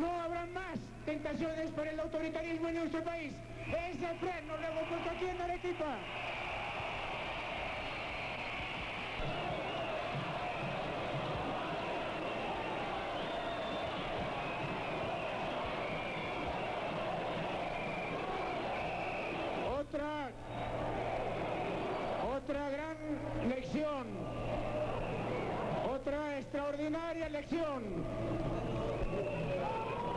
[0.00, 3.32] No habrá más tentaciones para el autoritarismo en nuestro país.
[3.66, 5.96] Ese freno lo hemos puesto aquí en Arequipa.
[19.90, 20.30] otra,
[22.36, 22.96] otra gran
[25.92, 27.82] otra extraordinaria lección,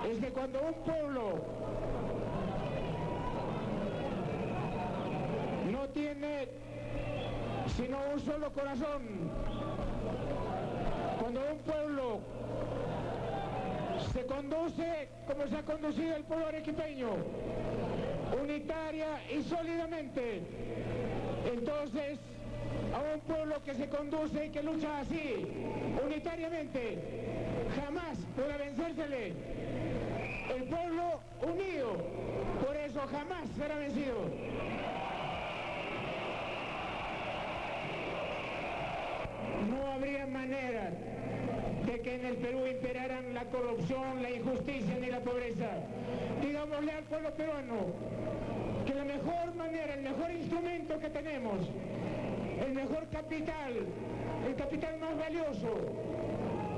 [0.09, 1.33] es que cuando un pueblo
[5.71, 6.47] no tiene
[7.75, 9.01] sino un solo corazón,
[11.19, 12.19] cuando un pueblo
[14.13, 17.09] se conduce como se ha conducido el pueblo arequipeño,
[18.41, 20.41] unitaria y sólidamente.
[21.51, 22.19] Entonces,
[22.93, 25.47] a un pueblo que se conduce y que lucha así,
[26.05, 26.97] unitariamente,
[27.75, 29.33] jamás podrá vencérsele.
[30.55, 31.97] El pueblo unido,
[32.65, 34.29] por eso jamás será vencido.
[39.69, 40.91] No habría manera
[41.85, 45.69] de que en el Perú imperaran la corrupción, la injusticia ni la pobreza.
[46.41, 47.75] Digámosle al pueblo peruano
[48.85, 51.59] que la mejor manera, el mejor instrumento que tenemos,
[52.65, 53.73] el mejor capital,
[54.47, 55.75] el capital más valioso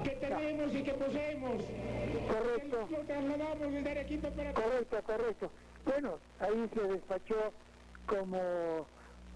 [0.03, 1.63] que tenemos y que poseemos,
[2.27, 2.87] Correcto.
[2.89, 5.51] lo trasladamos desde Arequipa para Correcto, correcto.
[5.85, 7.53] Bueno, ahí se despachó
[8.07, 8.37] como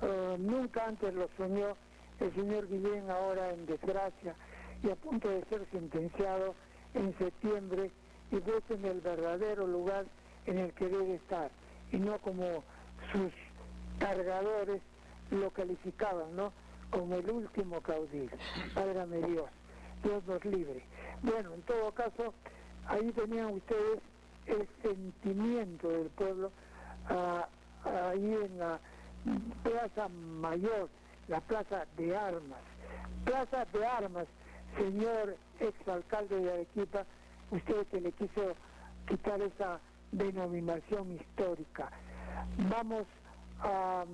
[0.02, 1.76] eh, nunca antes lo soñó
[2.20, 4.36] el señor Guillén, ahora en desgracia
[4.84, 6.56] y a punto de ser sentenciado
[6.94, 7.92] en septiembre
[8.32, 10.06] y puesto en el verdadero lugar
[10.46, 11.52] en el que debe estar
[11.92, 12.64] y no como
[13.12, 13.32] sus
[14.00, 14.82] cargadores
[15.32, 16.52] lo calificaban, ¿no?
[16.92, 18.36] Como el último caudillo.
[18.76, 19.50] Válgame Dios,
[20.04, 20.84] Dios nos libre.
[21.22, 22.34] Bueno, en todo caso,
[22.88, 24.00] ahí tenían ustedes
[24.48, 26.52] el sentimiento del pueblo
[27.10, 27.48] ah,
[27.86, 28.80] ahí en la
[29.64, 30.90] Plaza Mayor,
[31.28, 32.60] la Plaza de Armas.
[33.26, 34.28] Plaza de Armas,
[34.78, 37.06] señor exalcalde de Arequipa,
[37.52, 38.56] usted que le quiso
[39.08, 39.80] quitar esa
[40.12, 41.92] denominación histórica.
[42.70, 43.06] Vamos
[43.62, 44.06] a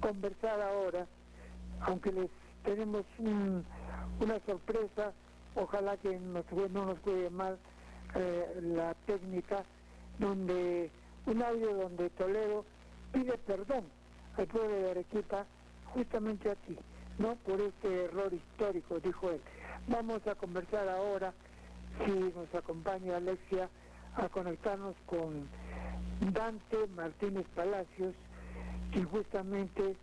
[0.00, 1.06] conversar ahora,
[1.82, 2.30] aunque les
[2.64, 3.64] tenemos un-
[4.20, 5.12] una sorpresa,
[5.54, 7.58] ojalá que nos, no nos cuide mal
[8.14, 9.64] eh, la técnica,
[10.18, 10.90] donde
[11.26, 12.64] un audio donde Toledo
[13.12, 13.84] pide perdón
[14.36, 15.46] al pueblo de Arequipa
[15.94, 16.76] justamente a ti,
[17.18, 17.36] ¿no?
[17.36, 19.40] Por este error histórico, dijo él.
[19.86, 21.32] Vamos a conversar ahora,
[22.04, 23.70] si nos acompaña Alexia,
[24.16, 25.48] a conectarnos con
[26.32, 28.14] Dante Martínez Palacios,
[28.90, 29.96] quien justamente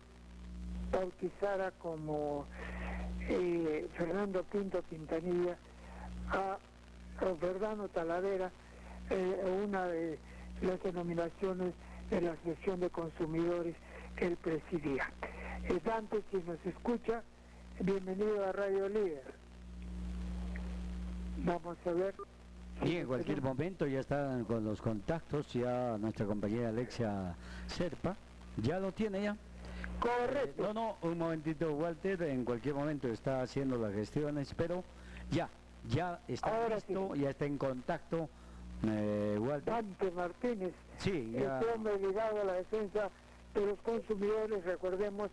[0.90, 2.46] bautizara como
[3.20, 5.56] eh, Fernando Pinto Quintanilla
[6.30, 6.58] a
[7.40, 8.50] Verdano Talavera,
[9.10, 10.18] eh, una de
[10.62, 11.74] las denominaciones
[12.10, 13.74] de la Asociación de Consumidores
[14.16, 15.10] que él presidía.
[15.64, 17.22] Eh, Dante, si nos escucha,
[17.80, 19.22] bienvenido a Radio Líder.
[21.44, 22.14] Vamos a ver.
[22.84, 27.34] Y en cualquier momento ya están con los contactos, ya nuestra compañera Alexia
[27.66, 28.16] Serpa,
[28.62, 29.36] ya lo tiene ya.
[30.00, 30.62] Correcto.
[30.62, 34.84] No, no, un momentito Walter, en cualquier momento está haciendo las gestiones, pero
[35.30, 35.48] ya,
[35.88, 38.28] ya está Ahora listo, ya está en contacto
[38.84, 39.72] eh, Walter.
[39.74, 41.58] Dante Martínez, Sí, ya.
[41.58, 43.10] este hombre ligado a la defensa
[43.54, 45.30] de los consumidores, recordemos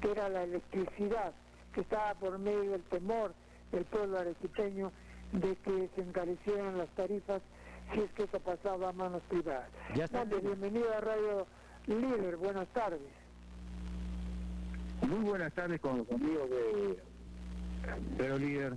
[0.00, 1.32] que era la electricidad,
[1.72, 3.32] que estaba por medio del temor
[3.70, 4.90] del pueblo arequipeño
[5.32, 7.42] de que se encarecieran las tarifas
[7.92, 9.68] si es que eso pasaba a manos privadas.
[9.94, 10.18] Ya está.
[10.24, 11.46] Dante, bienvenido a Radio
[11.88, 13.00] Líder, buenas tardes.
[15.00, 16.98] Muy buenas tardes con los amigos de
[18.18, 18.74] Pero Líder.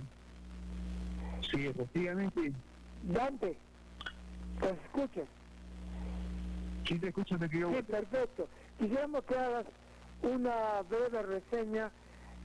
[1.50, 2.52] Sí, efectivamente,
[3.02, 3.58] Dante,
[4.60, 5.28] ¿nos escuchas?
[6.88, 7.74] sí te escucho, te quiero.
[7.74, 8.48] Sí, perfecto.
[8.78, 9.66] Quisiéramos que hagas
[10.22, 11.90] una breve reseña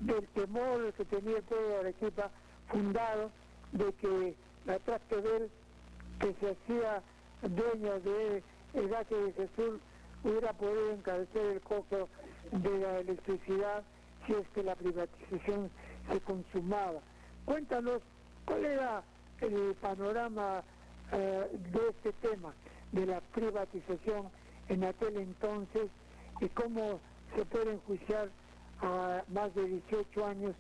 [0.02, 2.30] del temor que tenía el pueblo de Arequipa
[2.68, 3.32] fundado
[3.72, 5.50] de que la Tractebel,
[6.20, 7.02] que se hacía
[7.42, 8.44] dueña de
[8.74, 9.80] el Valle de Jesús,
[10.24, 12.10] hubiera podido encarecer el costo
[12.52, 13.84] de la electricidad
[14.26, 15.70] si es que la privatización
[16.12, 17.00] se consumaba.
[17.46, 18.02] Cuéntanos
[18.46, 19.04] cuál era
[19.42, 20.64] el panorama
[21.12, 22.54] eh, de este tema,
[22.92, 24.30] de la privatización
[24.70, 25.90] en aquel entonces
[26.42, 27.00] y cómo
[27.36, 28.30] se puede enjuiciar
[28.82, 30.56] a más de 18 años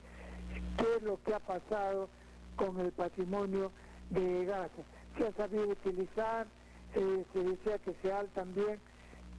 [0.77, 2.09] qué es lo que ha pasado
[2.55, 3.71] con el patrimonio
[4.09, 4.83] de Gaza.
[5.17, 6.47] Se ha sabido utilizar,
[6.95, 8.79] eh, se decía que SEAL también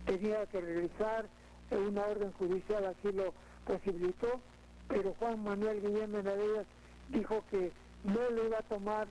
[0.09, 1.27] tenía que realizar,
[1.71, 3.35] eh, una orden judicial así lo
[3.67, 4.41] posibilitó,
[4.89, 6.67] pero Juan Manuel Guillén Benavides
[7.11, 7.71] dijo que
[8.05, 9.07] no lo iba a tomar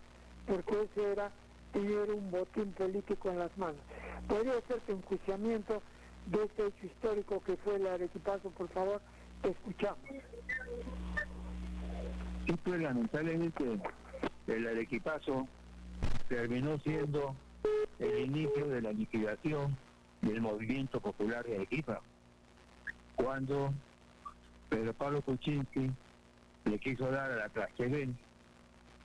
[0.48, 1.32] porque ese era
[1.72, 3.82] tener un botín político en las manos.
[4.28, 5.84] ¿Podría ser tu enjuiciamiento
[6.26, 9.02] de este hecho histórico que fue el arequipazo, por favor?
[9.44, 10.00] Te escuchamos.
[12.48, 13.80] Sí, pues lamentablemente
[14.48, 15.48] el arequipazo
[16.28, 17.36] terminó siendo
[18.00, 19.78] el inicio de la liquidación
[20.28, 22.02] del movimiento popular de Arequipa.
[23.16, 23.74] cuando
[24.70, 25.90] Pedro Pablo Kuczynski
[26.66, 28.14] le quiso dar a la Trasquedel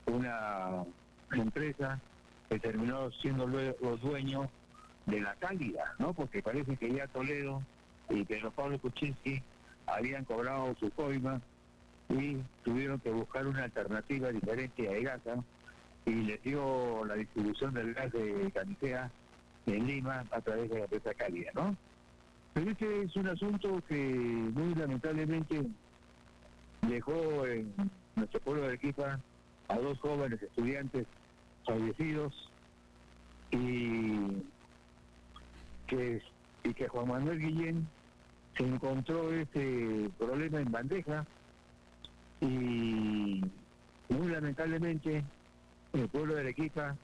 [0.05, 0.83] una
[1.31, 1.99] empresa
[2.49, 4.49] que terminó siendo luego los dueños
[5.07, 6.13] de la cálida, ¿no?
[6.13, 7.63] Porque parece que ya Toledo
[8.09, 9.41] y Pedro Pablo Kuczynski
[9.87, 11.41] habían cobrado su coima
[12.09, 15.43] y tuvieron que buscar una alternativa diferente a EGASA
[16.05, 19.09] y les dio la distribución del gas de Canicea
[19.65, 21.75] en Lima a través de la empresa cálida, ¿no?
[22.53, 25.63] Pero este es un asunto que muy lamentablemente
[26.81, 27.73] dejó en
[28.15, 29.19] nuestro pueblo de Arequipa
[29.69, 31.07] a dos jóvenes estudiantes
[31.65, 32.49] fallecidos
[33.51, 34.43] y
[35.87, 36.21] que,
[36.63, 37.87] y que Juan Manuel Guillén
[38.57, 41.25] se encontró este problema en bandeja
[42.41, 43.41] y
[44.09, 45.23] muy lamentablemente
[45.93, 46.95] el pueblo de Arequipa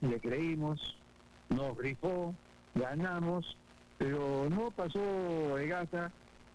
[0.00, 0.96] le creímos,
[1.50, 2.34] nos rifó,
[2.74, 3.56] ganamos,
[3.98, 6.10] pero no pasó EGASA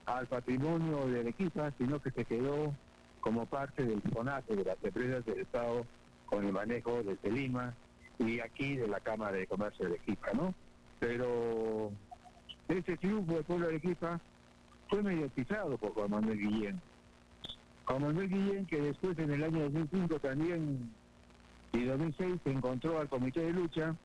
[0.05, 2.73] al patrimonio de Arequipa, sino que se quedó
[3.19, 5.85] como parte del FONASE, de las empresas del Estado,
[6.25, 7.73] con el manejo desde Lima
[8.19, 10.53] y aquí de la Cámara de Comercio de Arequipa, ¿no?
[10.99, 11.91] Pero
[12.67, 14.19] ese triunfo del pueblo de Arequipa
[14.89, 16.81] fue mediatizado por Juan Manuel Guillén.
[17.85, 20.91] Juan Manuel Guillén, que después en el año 2005 también
[21.73, 23.95] y 2006 se encontró al Comité de Lucha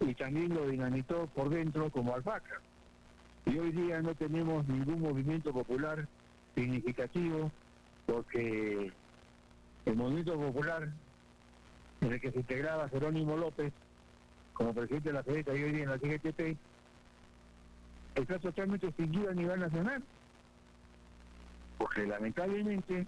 [0.00, 2.60] y también lo dinamitó por dentro como alpaca.
[3.46, 6.06] Y hoy día no tenemos ningún movimiento popular
[6.54, 7.50] significativo
[8.06, 8.92] porque
[9.84, 10.88] el movimiento popular
[12.00, 13.72] en el que se integraba Jerónimo López
[14.52, 16.58] como presidente de la FEDECA y hoy día en la CGTP
[18.14, 20.02] está totalmente extinguido a nivel nacional.
[21.78, 23.06] Porque lamentablemente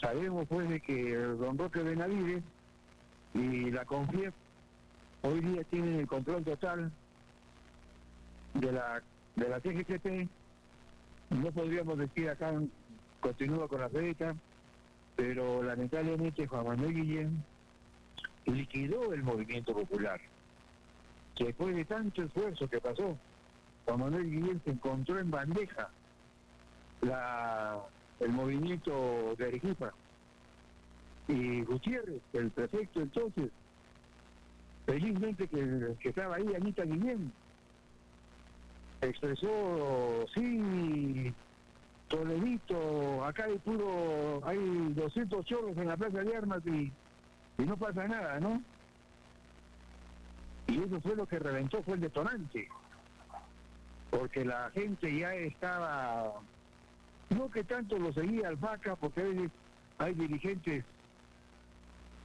[0.00, 2.42] sabemos pues de que don Roque Benavides
[3.34, 4.32] y la CONFIEP
[5.22, 6.92] hoy día tienen el control total
[8.54, 9.02] de la
[9.36, 9.60] de la
[11.30, 12.52] no podríamos decir acá
[13.20, 14.34] continúa con la FEDECA
[15.16, 17.44] pero lamentablemente Juan Manuel Guillén
[18.46, 20.20] liquidó el movimiento popular
[21.38, 23.16] después de tanto esfuerzo que pasó
[23.84, 25.90] Juan Manuel Guillén se encontró en bandeja
[27.02, 27.80] la
[28.20, 29.92] el movimiento de Arequipa.
[31.28, 33.50] Y Gutiérrez, el prefecto entonces,
[34.88, 37.30] felizmente que, que estaba ahí, Anita Guillén,
[39.02, 41.34] expresó, sí,
[42.08, 44.58] Toledito, acá hay puro, hay
[44.94, 46.90] 200 chorros en la plaza de armas y,
[47.58, 48.62] y no pasa nada, ¿no?
[50.68, 52.66] Y eso fue lo que reventó, fue el detonante,
[54.10, 56.32] porque la gente ya estaba
[57.28, 59.50] no que tanto lo seguía Alfaca, porque a veces
[59.98, 60.82] hay dirigentes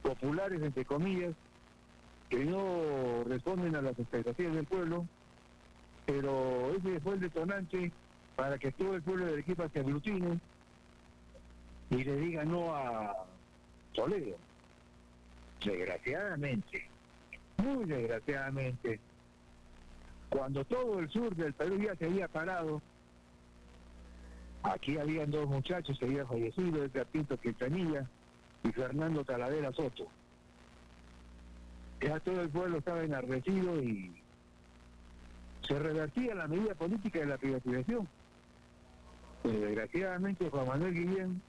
[0.02, 1.34] populares, entre comillas,
[2.28, 5.06] que no responden a las expectativas del pueblo,
[6.06, 7.92] pero ese fue el detonante
[8.36, 10.40] para que todo el pueblo de Arequipa se aglutine
[11.90, 13.14] y le diga no a
[13.94, 14.36] Toledo.
[15.64, 16.88] Desgraciadamente,
[17.58, 19.00] muy desgraciadamente,
[20.28, 22.82] cuando todo el sur del Perú ya se había parado,
[24.64, 28.08] Aquí habían dos muchachos que habían fallecido, Edgar Pinto Quintanilla
[28.62, 30.06] y Fernando Talavera Soto.
[32.00, 34.12] Ya todo el pueblo estaba enardecido y
[35.66, 38.08] se revertía la medida política de la privatización.
[39.42, 41.42] Pero desgraciadamente Juan Manuel Guillén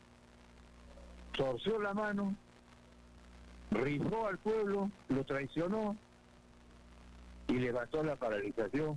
[1.35, 2.35] torció la mano,
[3.71, 5.95] rifó al pueblo, lo traicionó
[7.47, 8.95] y levantó la paralización.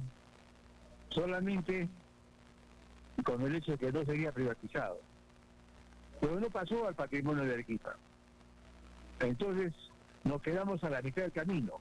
[1.11, 1.89] Solamente
[3.25, 4.99] con el hecho de que no sería privatizado.
[6.21, 7.97] Pero no pasó al patrimonio de Arequipa.
[9.21, 9.73] Entonces
[10.29, 11.73] nos quedamos a la mitad del camino.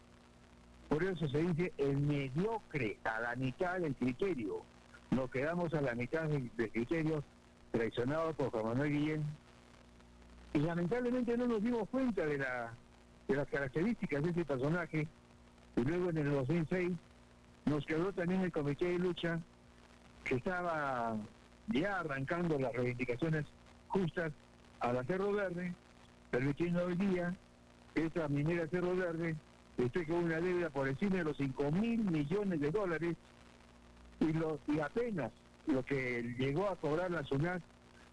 [0.88, 4.62] Por eso se dice el mediocre, a la mitad del criterio.
[5.12, 7.24] Nos quedamos a la mitad del, criterio
[7.72, 9.24] traicionado por Juan Manuel Guillén.
[10.54, 12.74] Y lamentablemente no nos dimos cuenta de, la,
[13.28, 15.08] de las características de ese personaje.
[15.76, 16.92] Y luego en el 2006
[17.66, 19.40] nos quedó también el comité de lucha
[20.24, 21.18] que estaba
[21.68, 23.46] ya arrancando las reivindicaciones
[23.90, 24.32] justas
[24.80, 25.74] a la Cerro Verde,
[26.32, 27.36] permitiendo hoy día
[28.06, 29.36] esta minera Cerro Verde
[29.78, 33.16] esté con una deuda por encima de los 5 mil millones de dólares.
[34.20, 35.32] Y, lo, y apenas
[35.68, 37.62] lo que llegó a cobrar la SUNAT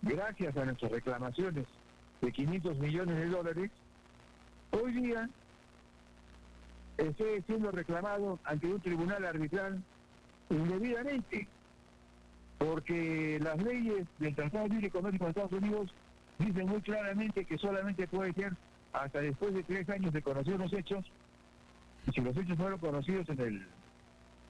[0.02, 1.66] gracias a nuestras reclamaciones
[2.20, 3.70] de 500 millones de dólares,
[4.70, 5.28] hoy día
[6.98, 9.82] esté siendo reclamado ante un tribunal arbitral
[10.50, 11.48] indebidamente
[12.58, 15.94] porque las leyes del Tratado de Libre Comercio con Estados Unidos
[16.38, 18.52] dicen muy claramente que solamente puede ser
[18.94, 21.04] hasta después de tres años de conocer los hechos,
[22.06, 23.66] y si los hechos fueron conocidos en el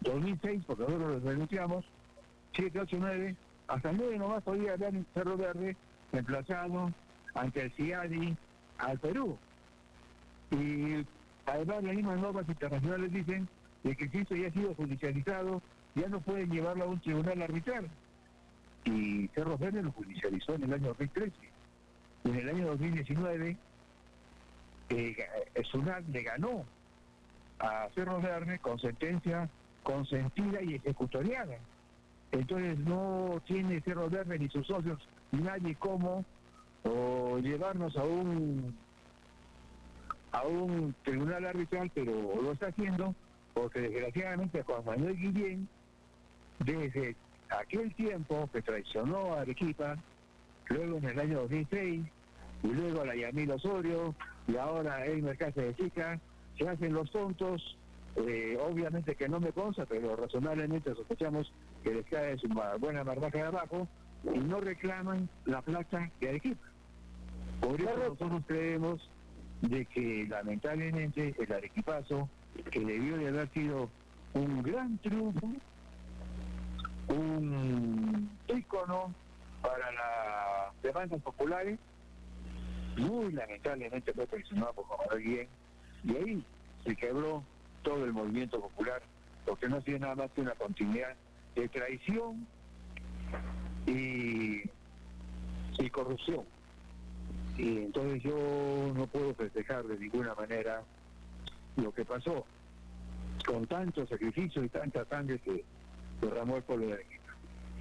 [0.02, 1.84] 2006, porque nosotros los denunciamos,
[2.52, 3.36] 7, 8, 9,
[3.68, 5.76] hasta 9 nomás todavía habían Cerro Verde
[6.12, 6.92] reemplazado
[7.34, 8.36] ante el CIADI
[8.78, 9.38] al Perú.
[10.50, 11.06] Y
[11.46, 13.48] además las mismas normas internacionales dicen
[13.82, 15.62] de que si esto ya ha sido judicializado,
[15.94, 17.88] ya no pueden llevarlo a un tribunal arbitral.
[18.84, 21.32] Y Cerro Verde lo judicializó en el año 2013.
[22.24, 23.56] Y en el año 2019,
[24.88, 25.16] eh,
[25.64, 26.64] Sunat le ganó
[27.58, 29.48] a Cerro Verde con sentencia
[29.82, 31.56] consentida y ejecutoriada.
[32.32, 34.98] Entonces no tiene Cerro Verde ni sus socios,
[35.32, 36.24] nadie como
[36.82, 38.76] o llevarnos a un
[40.32, 42.12] a un tribunal arbitral, pero
[42.42, 43.14] lo está haciendo
[43.54, 45.68] porque desgraciadamente Juan Manuel Guillén,
[46.58, 47.14] desde
[47.50, 49.96] aquel tiempo que traicionó a Arequipa,
[50.68, 52.04] luego en el año 2006,
[52.64, 54.14] y luego a la Yamil Osorio,
[54.46, 56.20] y ahora el mercado de Chica,
[56.58, 57.76] se hacen los tontos,
[58.16, 63.38] eh, obviamente que no me consta, pero razonablemente sospechamos que les cae su buena marmaja
[63.38, 63.88] de abajo,
[64.32, 66.66] y no reclaman la plata de Arequipa.
[67.60, 69.10] Por eso nosotros creemos
[69.62, 72.28] de que lamentablemente el arequipazo,
[72.70, 73.88] que debió de haber sido
[74.34, 75.48] un gran triunfo,
[77.08, 79.14] un ícono
[79.62, 81.78] para las demandas populares,
[82.96, 85.48] muy lamentablemente fue presionado por Juan Manuel
[86.04, 86.44] y ahí
[86.84, 87.42] se quebró
[87.82, 89.02] todo el movimiento popular,
[89.44, 91.14] porque no tiene nada más que una continuidad
[91.54, 92.46] de traición
[93.86, 94.62] y,
[95.78, 96.44] y corrupción.
[97.56, 100.82] Y entonces yo no puedo festejar de ninguna manera
[101.76, 102.44] lo que pasó
[103.46, 105.64] con tanto sacrificio y tanta sangre que
[106.20, 107.32] derramó el pueblo de Arequipa.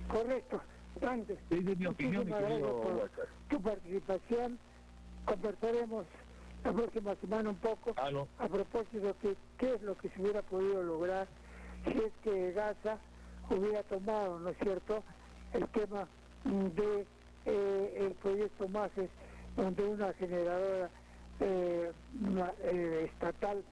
[0.08, 0.62] Correcto.
[1.02, 3.10] Antes, Esa es mi opinión, mi querido por
[3.50, 4.60] tu participación.
[5.26, 6.06] Conversaremos
[6.64, 8.28] la próxima semana un poco Ah, no.
[8.40, 11.28] a propósito de qué es lo que se hubiera podido lograr
[11.86, 12.98] si es que Gaza
[13.50, 15.04] hubiera tomado, ¿no es cierto?,
[15.54, 16.08] el tema
[16.46, 17.06] de
[17.46, 19.10] eh, el proyecto MASES,
[19.56, 20.90] donde una generadora
[21.40, 23.64] eh, una, eh, estatal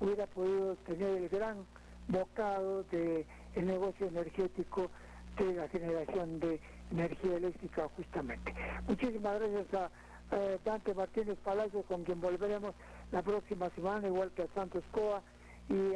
[0.00, 1.64] hubiera podido tener el gran
[2.08, 4.90] bocado de el negocio energético
[5.38, 8.54] de la generación de energía eléctrica justamente.
[8.88, 9.90] Muchísimas gracias a
[10.32, 12.74] eh, Dante Martínez Palacio, con quien volveremos
[13.12, 15.22] la próxima semana, igual que a Santos Coa
[15.68, 15.94] y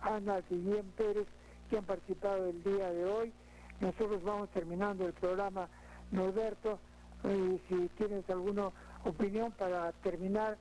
[0.00, 1.26] Ana Guillén Pérez,
[1.70, 3.32] que han participado el día de hoy.
[3.80, 5.68] Nosotros vamos terminando el programa,
[6.10, 6.78] Norberto,
[7.24, 8.70] y si tienes alguna
[9.04, 10.56] opinión para terminar,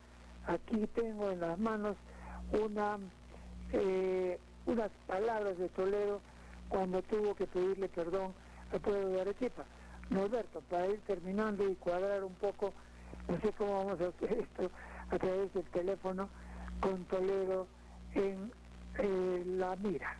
[0.48, 1.96] aquí tengo en las manos
[2.52, 2.98] una
[3.74, 6.22] eh, unas palabras de Toledo
[6.70, 8.34] cuando tuvo que pedirle perdón
[8.72, 9.64] al pueblo de Arequipa.
[10.10, 12.74] Norberto, para ir terminando y cuadrar un poco,
[13.28, 14.72] no sé cómo vamos a hacer esto
[15.10, 16.30] a través del teléfono
[16.80, 17.68] con Toledo
[18.14, 18.52] en
[18.98, 20.16] eh, la mira.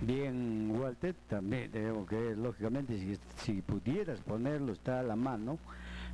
[0.00, 5.58] Bien, Walter, también tenemos que, lógicamente, si, si pudieras ponerlo, está a la mano,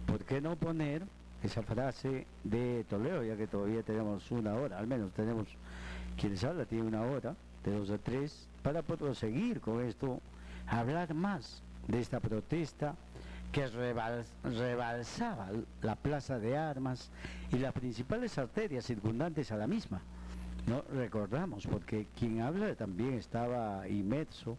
[0.07, 1.03] ¿por qué no poner
[1.43, 5.49] esa frase de Toledo, ya que todavía tenemos una hora, al menos tenemos,
[6.18, 7.34] quienes habla tiene una hora,
[7.64, 10.20] de dos a tres, para proseguir con esto,
[10.66, 12.95] hablar más de esta protesta
[13.53, 15.48] que rebal- rebalsaba
[15.82, 17.11] la plaza de armas
[17.53, 20.01] y las principales arterias circundantes a la misma.
[20.66, 24.57] No recordamos, porque quien habla también estaba inmerso,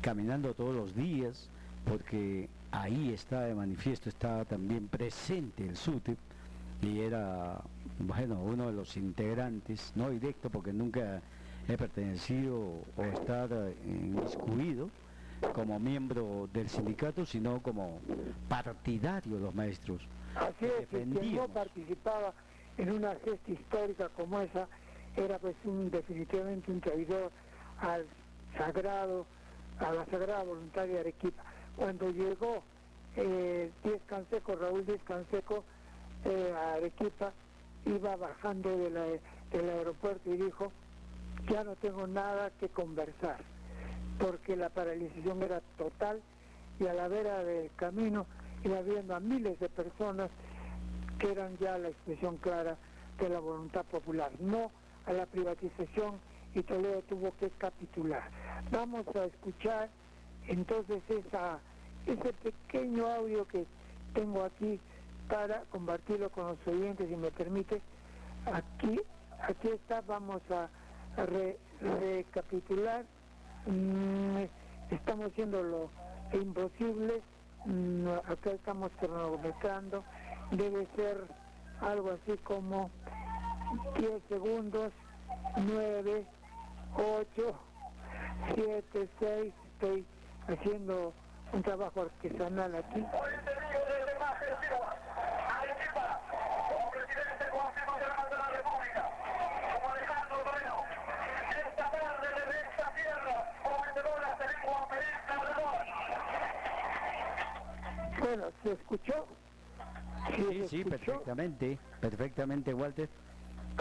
[0.00, 1.48] caminando todos los días,
[1.84, 6.18] porque ahí está de manifiesto, estaba también presente el SUTEP
[6.82, 7.60] y era,
[7.98, 11.20] bueno, uno de los integrantes, no directo porque nunca
[11.68, 14.88] he pertenecido o estado inmiscuido
[15.52, 18.00] como miembro del sindicato, sino como
[18.48, 20.02] partidario de los maestros.
[20.36, 22.34] Así es, que quien no participaba
[22.76, 24.68] en una gesta histórica como esa
[25.16, 27.32] era pues un, definitivamente un traidor
[27.78, 28.06] al
[28.56, 29.26] sagrado,
[29.78, 31.42] a la sagrada voluntad de Arequipa.
[31.76, 32.62] Cuando llegó
[33.16, 35.64] eh, Díez Canseco, Raúl Díez Canseco
[36.24, 37.32] eh, a Arequipa,
[37.86, 39.06] iba bajando de la-
[39.50, 40.70] del aeropuerto y dijo,
[41.48, 43.38] ya no tengo nada que conversar,
[44.20, 46.22] porque la paralización era total
[46.78, 48.26] y a la vera del camino
[48.62, 50.30] iba viendo a miles de personas
[51.18, 52.76] que eran ya la expresión clara
[53.18, 54.70] de la voluntad popular, no
[55.06, 56.20] a la privatización
[56.54, 58.22] y Toledo tuvo que capitular.
[58.70, 59.90] Vamos a escuchar
[60.48, 61.60] entonces esa,
[62.06, 63.66] ese pequeño audio que
[64.14, 64.80] tengo aquí
[65.28, 67.80] para compartirlo con los oyentes, si me permite.
[68.46, 69.00] Aquí,
[69.42, 70.68] aquí está, vamos a
[71.24, 73.04] re- recapitular.
[73.66, 74.44] Mm,
[74.90, 75.90] estamos haciendo lo
[76.32, 77.22] imposible.
[77.64, 80.04] Mm, acá estamos cronometrando.
[80.50, 81.24] Debe ser
[81.80, 82.90] algo así como
[83.98, 84.92] 10 segundos,
[85.56, 86.26] 9,
[86.96, 87.60] 8,
[88.54, 89.54] 7, 6.
[89.74, 90.06] Estoy
[90.48, 91.14] haciendo
[91.52, 93.04] un trabajo artesanal aquí.
[108.62, 109.26] ¿Se escuchó?
[110.36, 110.88] Sí, sí, escuchó?
[110.88, 113.08] perfectamente, perfectamente, Walter.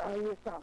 [0.03, 0.59] Ahí está.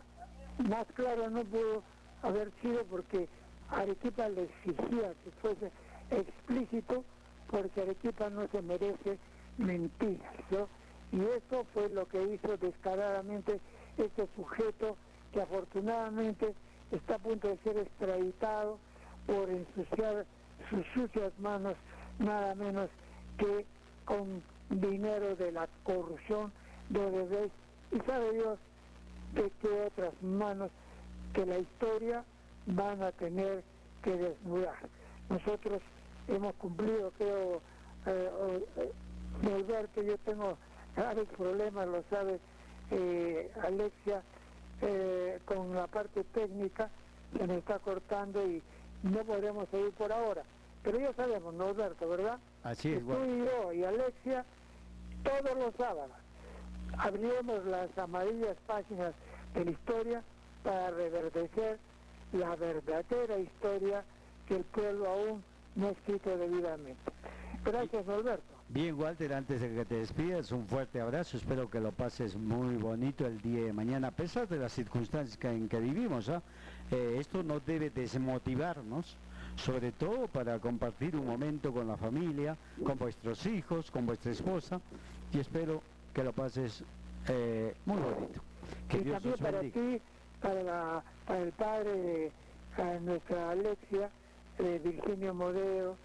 [0.59, 1.83] Más claro no pudo
[2.23, 3.29] haber sido porque
[3.71, 5.71] Arequipa le exigía que fuese
[6.11, 7.05] explícito
[7.51, 9.19] porque Arequipa no se merece
[9.59, 10.69] mentiras, ¿no?
[11.13, 13.61] Y eso fue lo que hizo descaradamente
[13.97, 14.97] este sujeto
[15.33, 16.55] que afortunadamente
[16.91, 18.79] está a punto de ser extraditado
[19.27, 20.27] por ensuciar
[20.71, 21.77] sus sucias manos
[22.19, 22.91] nada menos
[23.39, 23.67] que
[24.07, 26.51] con dinero de la corrupción
[26.89, 27.53] de Odebrecht
[27.93, 28.59] y sabe Dios
[29.35, 30.71] de qué otras manos
[31.35, 32.25] que la historia
[32.67, 33.63] van a tener
[34.03, 34.77] que desnudar.
[35.29, 35.83] Nosotros
[36.29, 37.61] hemos cumplido, creo,
[38.07, 38.93] eh, eh,
[40.07, 40.57] yo tengo
[40.97, 42.41] graves problemas, lo sabe
[42.91, 44.23] eh, Alexia,
[44.83, 46.91] eh, con la parte técnica,
[47.37, 48.63] se nos está cortando y
[49.03, 50.43] no podremos seguir por ahora.
[50.83, 52.39] Pero ya sabemos, Norberto, ¿verdad?
[52.67, 53.29] Así es, Tú Walter.
[53.29, 54.45] y yo y Alexia,
[55.23, 56.11] todos los sábados,
[56.99, 59.15] abriremos las amarillas páginas
[59.55, 60.23] de la historia
[60.63, 61.79] para reverdecer
[62.33, 64.03] la verdadera historia
[64.49, 65.45] que el pueblo aún
[65.77, 67.01] no ha escrito debidamente.
[67.65, 68.57] Gracias, Norberto.
[68.69, 71.37] Bien, Walter, antes de que te despidas, un fuerte abrazo.
[71.37, 75.39] Espero que lo pases muy bonito el día de mañana, a pesar de las circunstancias
[75.45, 76.29] en que vivimos.
[76.29, 76.43] ¿ah?
[76.91, 79.17] Eh, esto no debe desmotivarnos,
[79.57, 84.81] sobre todo para compartir un momento con la familia, con vuestros hijos, con vuestra esposa.
[85.33, 85.83] Y espero
[86.15, 86.85] que lo pases
[87.29, 88.41] eh, muy bonito.
[88.89, 90.01] Que y Dios también os para ti,
[90.41, 92.31] para, la- para el padre
[92.77, 94.11] de nuestra Alexia,
[94.59, 95.97] de Virginio Modeo,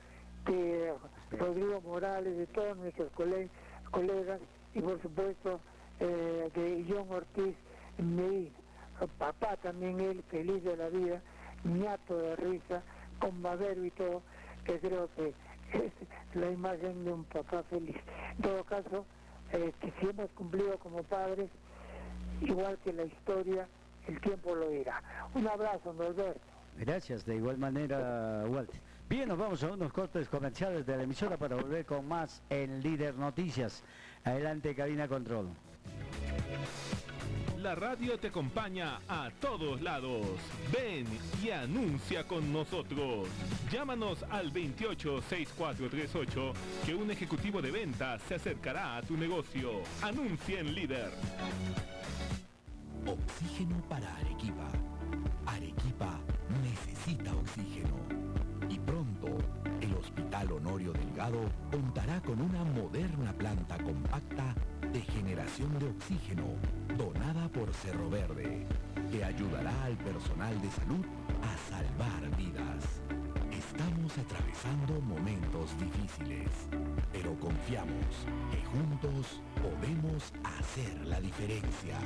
[0.46, 0.94] de
[1.38, 3.50] Rodrigo Morales, de todos nuestros cole-
[3.92, 4.40] colegas
[4.74, 5.60] y por supuesto
[6.00, 7.56] eh, de John Ortiz
[7.98, 8.50] Medina.
[9.18, 11.22] Papá también él, feliz de la vida,
[11.64, 12.84] ñato de risa,
[13.22, 14.22] con babero y todo,
[14.66, 15.34] que creo que
[15.74, 15.94] es
[16.34, 17.96] la imagen de un papá feliz.
[18.36, 19.06] En todo caso,
[19.54, 21.50] eh, si hemos cumplido como padres,
[22.42, 23.68] igual que la historia,
[24.08, 25.02] el tiempo lo dirá.
[25.36, 26.42] Un abrazo, Norberto.
[26.78, 28.80] Gracias, de igual manera, Walter.
[29.08, 32.82] Bien, nos vamos a unos cortes comerciales de la emisora para volver con más en
[32.82, 33.84] Líder Noticias.
[34.24, 35.50] Adelante, cabina control.
[37.62, 40.26] La radio te acompaña a todos lados.
[40.74, 41.06] Ven
[41.44, 43.28] y anuncia con nosotros.
[43.72, 46.54] Llámanos al 286438
[46.88, 49.84] que un ejecutivo de ventas se acercará a tu negocio.
[50.02, 51.12] Anuncia en líder.
[53.06, 54.68] Oxígeno para Arequipa.
[55.46, 56.20] Arequipa
[61.70, 64.56] Contará con una moderna planta compacta
[64.92, 66.46] de generación de oxígeno
[66.98, 68.66] donada por Cerro Verde,
[69.12, 71.06] que ayudará al personal de salud
[71.44, 72.84] a salvar vidas.
[73.52, 76.50] Estamos atravesando momentos difíciles,
[77.14, 82.00] pero confiamos que juntos podemos hacer la diferencia.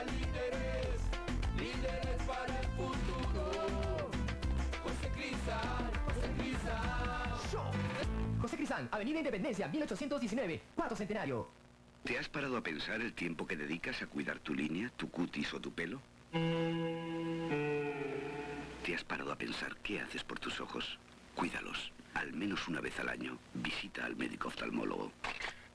[0.00, 1.00] Necesita líderes.
[1.56, 4.10] Líderes para el futuro.
[4.82, 7.30] José Cristal, José Cristal.
[8.40, 11.48] José Crisán, Avenida Independencia, 1819, cuarto centenario.
[12.04, 15.52] ¿Te has parado a pensar el tiempo que dedicas a cuidar tu línea, tu cutis
[15.52, 16.00] o tu pelo?
[18.82, 20.98] ¿Te has parado a pensar qué haces por tus ojos?
[21.34, 21.92] Cuídalos.
[22.14, 25.12] Al menos una vez al año, visita al médico oftalmólogo.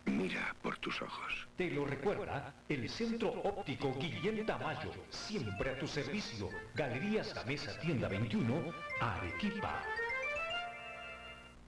[0.06, 1.47] Mira por tus ojos.
[1.58, 6.49] Te lo recuerda el Centro Óptico Guillén Tamayo, siempre a tu servicio.
[6.76, 9.82] Galerías La Mesa Tienda 21, Arequipa.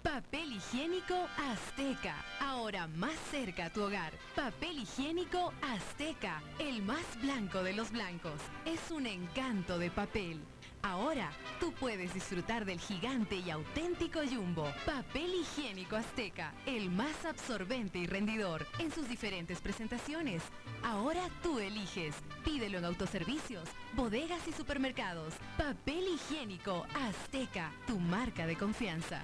[0.03, 4.13] Papel higiénico Azteca, ahora más cerca a tu hogar.
[4.35, 8.39] Papel higiénico Azteca, el más blanco de los blancos.
[8.65, 10.39] Es un encanto de papel.
[10.81, 14.71] Ahora tú puedes disfrutar del gigante y auténtico Jumbo.
[14.85, 20.43] Papel higiénico Azteca, el más absorbente y rendidor en sus diferentes presentaciones.
[20.83, 22.15] Ahora tú eliges.
[22.43, 25.33] Pídelo en autoservicios, bodegas y supermercados.
[25.57, 29.21] Papel higiénico Azteca, tu marca de confianza.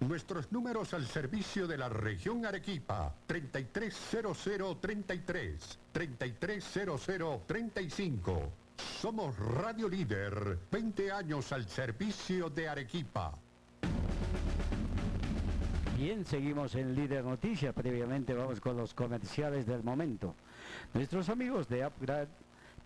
[0.00, 8.59] Nuestros números al servicio de la región Arequipa, 330033, 330035.
[9.00, 13.32] Somos Radio Líder, 20 años al servicio de Arequipa.
[15.96, 17.74] Bien, seguimos en Líder Noticias.
[17.74, 20.34] Previamente vamos con los comerciales del momento.
[20.94, 22.28] Nuestros amigos de Upgrade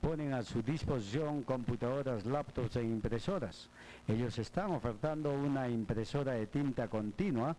[0.00, 3.68] ponen a su disposición computadoras, laptops e impresoras.
[4.06, 7.56] Ellos están ofertando una impresora de tinta continua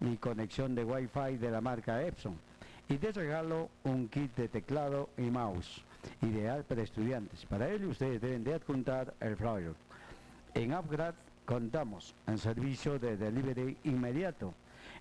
[0.00, 2.36] y conexión de Wi-Fi de la marca Epson.
[2.88, 5.84] Y de regalo un kit de teclado y mouse,
[6.22, 7.44] ideal para estudiantes.
[7.46, 9.74] Para ello ustedes deben de adjuntar el flyer.
[10.54, 14.54] En Upgrade contamos en servicio de delivery inmediato.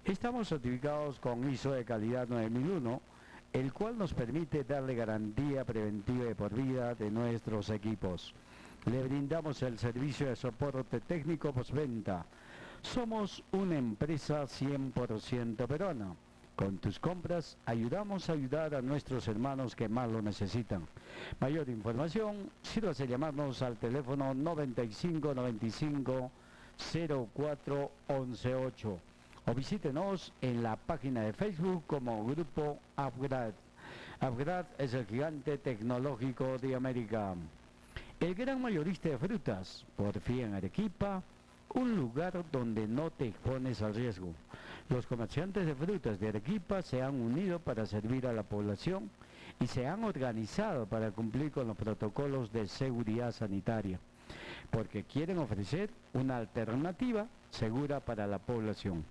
[0.05, 3.01] Estamos certificados con ISO de calidad 9001,
[3.53, 8.33] el cual nos permite darle garantía preventiva de por vida de nuestros equipos.
[8.85, 12.25] Le brindamos el servicio de soporte técnico postventa.
[12.81, 16.15] Somos una empresa 100% peruana.
[16.57, 20.87] Con tus compras ayudamos a ayudar a nuestros hermanos que más lo necesitan.
[21.39, 26.31] Mayor información, sírvase llamarnos al teléfono 95 95
[27.35, 28.99] 04 118
[29.45, 33.53] o visítenos en la página de Facebook como Grupo Upgrade.
[34.19, 37.35] Upgrade es el gigante tecnológico de América.
[38.19, 41.21] El gran mayorista de frutas, por fin Arequipa,
[41.77, 44.33] un lugar donde no te expones al riesgo.
[44.89, 49.09] Los comerciantes de frutas de Arequipa se han unido para servir a la población
[49.59, 53.99] y se han organizado para cumplir con los protocolos de seguridad sanitaria,
[54.71, 59.03] porque quieren ofrecer una alternativa segura para la población.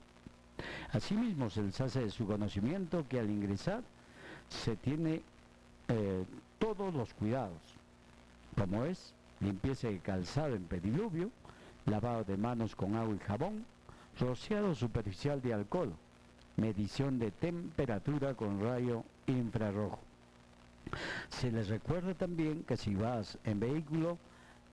[0.92, 3.82] Asimismo, se les hace de su conocimiento que al ingresar
[4.48, 5.22] se tiene
[5.88, 6.24] eh,
[6.58, 7.60] todos los cuidados,
[8.56, 11.30] como es limpieza de calzado en pediluvio,
[11.86, 13.64] lavado de manos con agua y jabón,
[14.18, 15.92] rociado superficial de alcohol,
[16.56, 19.98] medición de temperatura con rayo infrarrojo.
[21.28, 24.18] Se les recuerda también que si vas en vehículo,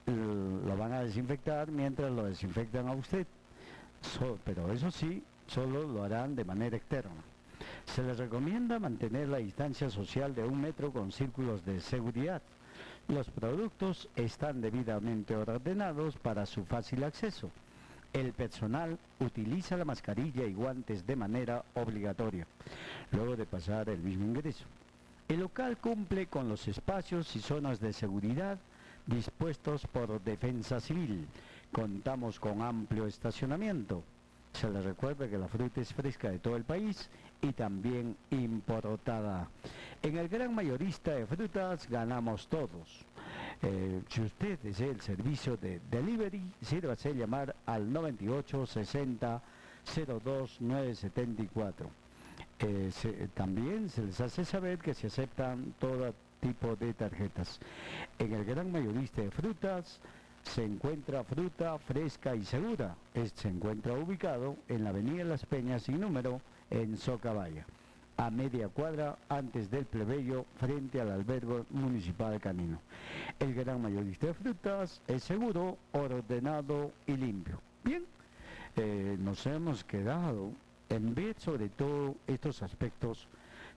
[0.06, 3.26] lo van a desinfectar mientras lo desinfectan a usted.
[4.44, 7.12] pero eso sí, solo lo harán de manera externa.
[7.86, 12.42] Se les recomienda mantener la distancia social de un metro con círculos de seguridad.
[13.08, 17.52] Los productos están debidamente ordenados para su fácil acceso.
[18.14, 22.48] El personal utiliza la mascarilla y guantes de manera obligatoria,
[23.12, 24.66] luego de pasar el mismo ingreso.
[25.28, 28.58] El local cumple con los espacios y zonas de seguridad
[29.06, 31.28] dispuestos por Defensa Civil.
[31.72, 34.04] Contamos con amplio estacionamiento.
[34.54, 37.10] Se les recuerda que la fruta es fresca de todo el país
[37.42, 39.50] y también importada.
[40.02, 43.06] En el gran mayorista de frutas ganamos todos.
[43.62, 49.42] Eh, si usted desea el servicio de delivery, sírvase llamar al 98 60
[50.24, 51.90] 02 974.
[53.34, 57.60] también se les hace saber que se aceptan todo tipo de tarjetas.
[58.20, 60.00] En el gran mayorista de frutas
[60.44, 62.96] se encuentra fruta fresca y segura.
[63.36, 67.66] se encuentra ubicado en la Avenida Las Peñas sin número en Socabaya
[68.18, 72.80] a media cuadra antes del plebeyo frente al albergo municipal Camino.
[73.40, 77.60] El gran mayorista de frutas es seguro, ordenado y limpio.
[77.84, 78.06] Bien,
[78.76, 80.52] eh, nos hemos quedado
[80.90, 83.28] en ver sobre todo estos aspectos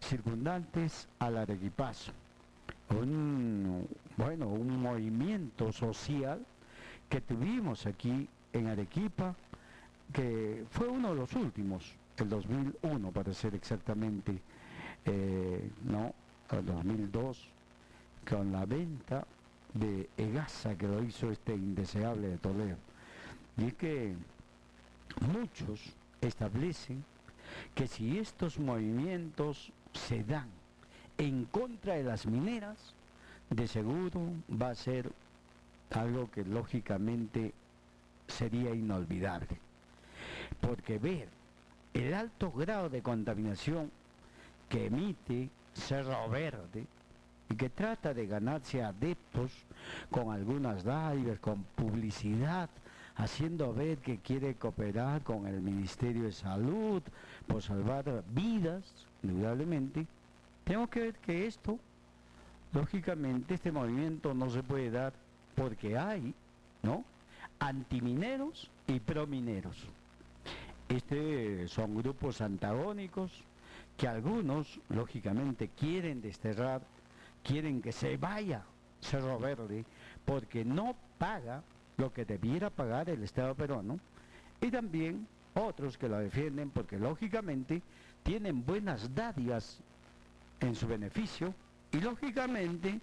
[0.00, 2.12] circundantes al arequipazo.
[2.90, 6.44] Un, bueno, un movimiento social
[7.08, 9.34] que tuvimos aquí en Arequipa,
[10.12, 14.38] que fue uno de los últimos, el 2001 para ser exactamente,
[15.04, 16.14] eh, no,
[16.50, 17.48] el 2002,
[18.28, 19.24] con la venta
[19.74, 22.76] de Egasa que lo hizo este indeseable de Toledo.
[23.58, 24.14] Y es que
[25.20, 25.80] muchos
[26.20, 27.04] establecen
[27.74, 30.48] que si estos movimientos se dan
[31.18, 32.94] en contra de las mineras,
[33.50, 35.10] de seguro va a ser
[35.90, 37.52] algo que lógicamente
[38.26, 39.58] sería inolvidable.
[40.60, 41.28] Porque ver
[41.94, 43.90] el alto grado de contaminación
[44.68, 46.86] que emite Cerro Verde
[47.48, 49.52] y que trata de ganarse adeptos
[50.10, 52.68] con algunas dádivas, con publicidad,
[53.16, 57.02] haciendo ver que quiere cooperar con el Ministerio de Salud
[57.46, 58.84] por salvar vidas,
[59.22, 60.06] indudablemente,
[60.64, 61.78] tenemos que ver que esto,
[62.72, 65.12] lógicamente, este movimiento no se puede dar
[65.56, 66.32] porque hay,
[66.82, 67.04] ¿no?
[67.58, 69.76] Antimineros y promineros.
[70.88, 73.32] Este son grupos antagónicos
[73.96, 76.82] que algunos, lógicamente, quieren desterrar,
[77.42, 78.62] quieren que se vaya
[79.00, 79.84] Cerro Verde,
[80.24, 81.62] porque no paga
[81.96, 83.98] lo que debiera pagar el Estado peruano,
[84.60, 87.82] y también otros que lo defienden porque, lógicamente,
[88.22, 89.80] tienen buenas dádivas
[90.60, 91.54] en su beneficio,
[91.92, 93.00] y, lógicamente,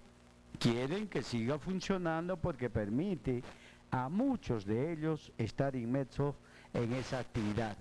[0.58, 3.42] quieren que siga funcionando porque permite
[3.90, 6.34] a muchos de ellos estar inmersos
[6.72, 7.76] en esa actividad.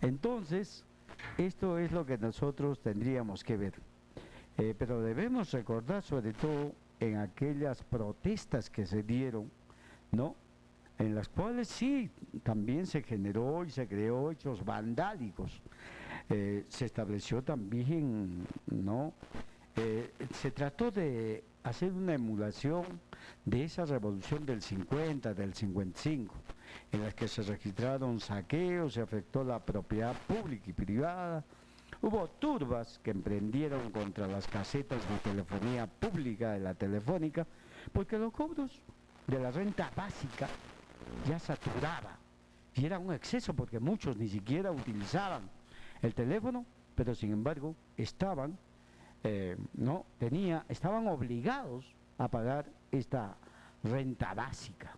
[0.00, 0.84] Entonces,
[1.38, 3.74] esto es lo que nosotros tendríamos que ver.
[4.58, 9.50] Eh, pero debemos recordar sobre todo en aquellas protestas que se dieron,
[10.12, 10.34] ¿no?
[10.98, 12.10] En las cuales sí,
[12.42, 15.60] también se generó y se creó hechos vandálicos.
[16.30, 19.12] Eh, se estableció también, ¿no?
[19.76, 22.84] Eh, se trató de hacer una emulación
[23.44, 26.34] de esa revolución del 50, del 55,
[26.92, 31.44] en las que se registraron saqueos, se afectó la propiedad pública y privada,
[32.02, 37.46] Hubo turbas que emprendieron contra las casetas de telefonía pública de la telefónica,
[37.92, 38.82] porque los cobros
[39.26, 40.46] de la renta básica
[41.26, 42.18] ya saturaba.
[42.74, 45.48] Y era un exceso porque muchos ni siquiera utilizaban
[46.02, 48.58] el teléfono, pero sin embargo estaban,
[49.28, 51.84] eh, no, tenía, estaban obligados
[52.18, 53.36] a pagar esta
[53.82, 54.96] renta básica.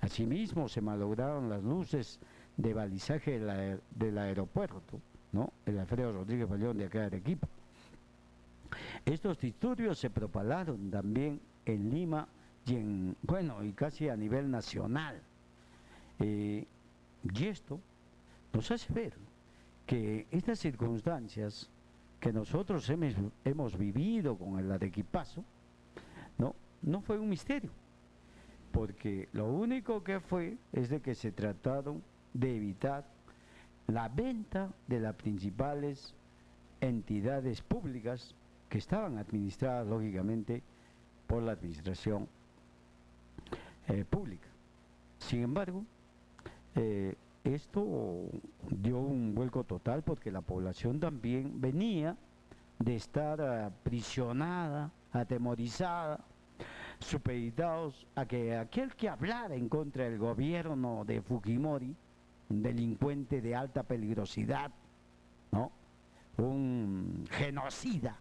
[0.00, 2.20] Asimismo se malograron las luces
[2.56, 5.00] de balizaje del aeropuerto
[5.34, 5.52] ¿no?
[5.66, 7.48] El Alfredo Rodríguez Pallón de acá de Arequipa.
[9.04, 12.28] Estos disturbios se propalaron también en Lima
[12.66, 15.20] y en, bueno, y casi a nivel nacional.
[16.20, 16.64] Eh,
[17.34, 17.80] y esto
[18.52, 19.14] nos hace ver
[19.86, 21.68] que estas circunstancias
[22.24, 25.44] que nosotros hemos, vivido con el arequipazo,
[26.38, 27.68] no, no fue un misterio,
[28.72, 32.02] porque lo único que fue es de que se trataron
[32.32, 33.04] de evitar
[33.88, 36.14] la venta de las principales
[36.80, 38.34] entidades públicas
[38.70, 40.62] que estaban administradas lógicamente
[41.26, 42.26] por la administración
[43.88, 44.48] eh, pública.
[45.18, 45.84] Sin embargo,
[46.74, 48.30] eh, esto
[48.70, 52.16] dio un vuelco total porque la población también venía
[52.78, 56.24] de estar aprisionada, atemorizada,
[56.98, 61.94] supeditados a que aquel que hablara en contra del gobierno de Fujimori
[62.48, 64.70] un delincuente de alta peligrosidad,
[65.52, 65.70] ¿no?
[66.38, 68.18] Un genocida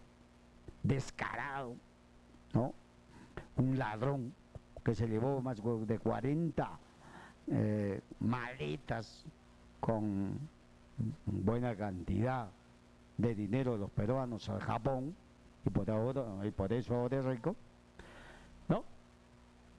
[0.82, 1.76] descarado,
[2.54, 2.74] ¿no?
[3.58, 4.34] Un ladrón
[4.84, 6.80] que se llevó más de 40
[7.52, 9.26] eh, maletas
[9.80, 10.38] con
[11.26, 12.50] buena cantidad
[13.18, 15.16] de dinero de los peruanos al Japón
[15.66, 17.56] y por ahora y por eso ahora es rico
[18.70, 18.84] no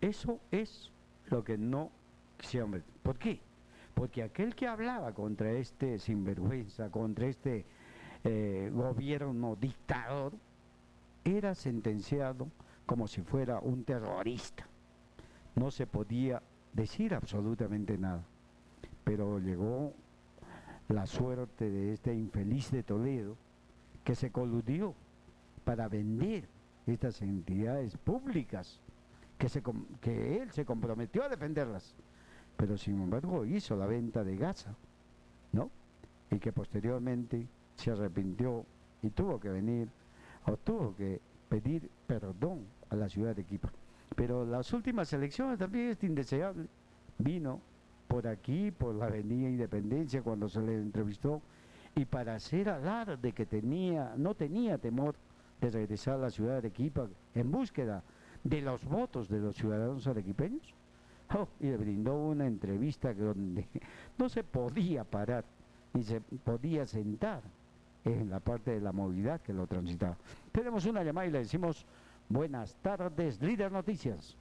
[0.00, 0.90] eso es
[1.26, 1.90] lo que no
[2.38, 3.40] quisieron ¿por qué?
[3.94, 7.64] porque aquel que hablaba contra este sinvergüenza, contra este
[8.24, 10.32] eh, gobierno dictador,
[11.24, 12.48] era sentenciado
[12.86, 14.66] como si fuera un terrorista.
[15.54, 16.42] No se podía
[16.74, 18.24] decir absolutamente nada.
[19.04, 19.94] Pero llegó
[20.88, 23.36] la suerte de este infeliz de Toledo
[24.02, 24.94] que se coludió
[25.64, 26.46] para vender
[26.86, 28.80] estas entidades públicas
[29.38, 31.94] que, él se comprometió a defenderlas
[32.56, 34.74] pero sin embargo hizo la venta de Gaza,
[35.52, 35.70] ¿no?
[36.30, 38.64] Y que posteriormente se arrepintió
[39.02, 39.88] y tuvo que venir
[40.46, 43.70] o tuvo que pedir perdón a la ciudad de Equipa.
[44.14, 46.66] Pero las últimas elecciones también es indeseable.
[47.18, 47.60] Vino
[48.08, 51.42] por aquí, por la Avenida Independencia, cuando se le entrevistó,
[51.96, 52.72] y para hacer
[53.20, 55.14] de que tenía, no tenía temor
[55.60, 58.02] de regresar a la ciudad de Equipa en búsqueda
[58.42, 60.74] de los votos de los ciudadanos arequipeños,
[61.34, 63.66] Oh, y le brindó una entrevista donde
[64.18, 65.44] no se podía parar
[65.94, 67.42] ni se podía sentar
[68.04, 70.16] en la parte de la movilidad que lo transitaba.
[70.52, 71.86] Tenemos una llamada y le decimos
[72.28, 74.36] buenas tardes, líder noticias.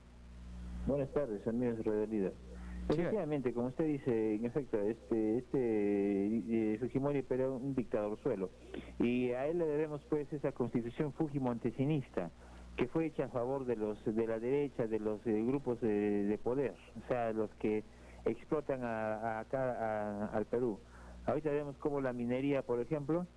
[0.86, 2.34] Buenas tardes, amigos de Líder.
[2.90, 8.50] Efectivamente, como usted dice, en efecto, este, este eh, Fujimori era un dictador suelo
[9.00, 12.32] y a él le debemos pues esa constitución Fujimontesinista
[12.76, 16.38] que fue hecha a favor de los de la derecha, de los eh, grupos de,
[16.44, 17.86] poder, o sea, los que
[18.26, 20.80] explotan a, acá al Perú.
[21.26, 23.28] Ahorita vemos cómo la minería, por ejemplo,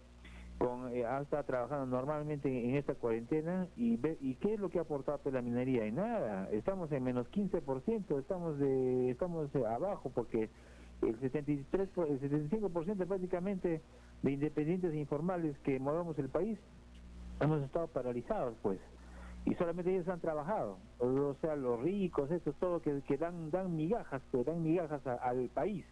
[0.58, 4.78] con, eh, ha estado trabajando normalmente en, esta cuarentena y, y qué es lo que
[4.78, 10.48] ha aportado la minería y nada estamos en menos 15% estamos de estamos abajo porque
[11.02, 13.82] el 73 el 75% prácticamente
[14.22, 16.58] de independientes e informales que movemos el país
[17.40, 18.80] hemos estado paralizados pues
[19.46, 24.20] y solamente ellos han trabajado, o sea, los ricos, estos, todo, que, dan, dan migajas,
[24.32, 25.86] que dan migajas al país,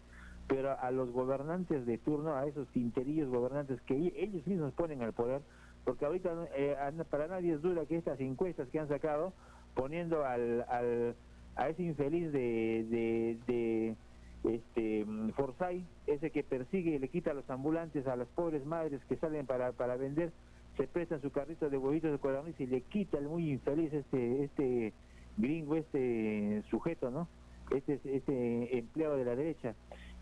[0.47, 5.13] pero a los gobernantes de turno, a esos tinterillos gobernantes que ellos mismos ponen al
[5.13, 5.43] poder,
[5.85, 6.77] porque ahorita eh,
[7.11, 9.33] para nadie es duda que estas encuestas que han sacado,
[9.75, 11.15] poniendo al, al
[11.57, 13.97] a ese infeliz de, de,
[14.45, 19.01] este Forsyth, ese que persigue y le quita a los ambulantes a las pobres madres
[19.09, 20.33] que salen para, para vender,
[20.77, 24.45] se presta su carrito de huevitos de codorniz y le quita el muy infeliz este
[24.45, 24.93] este
[25.37, 27.29] gringo, este sujeto, ¿no?
[27.71, 29.75] Este, este empleado de la derecha,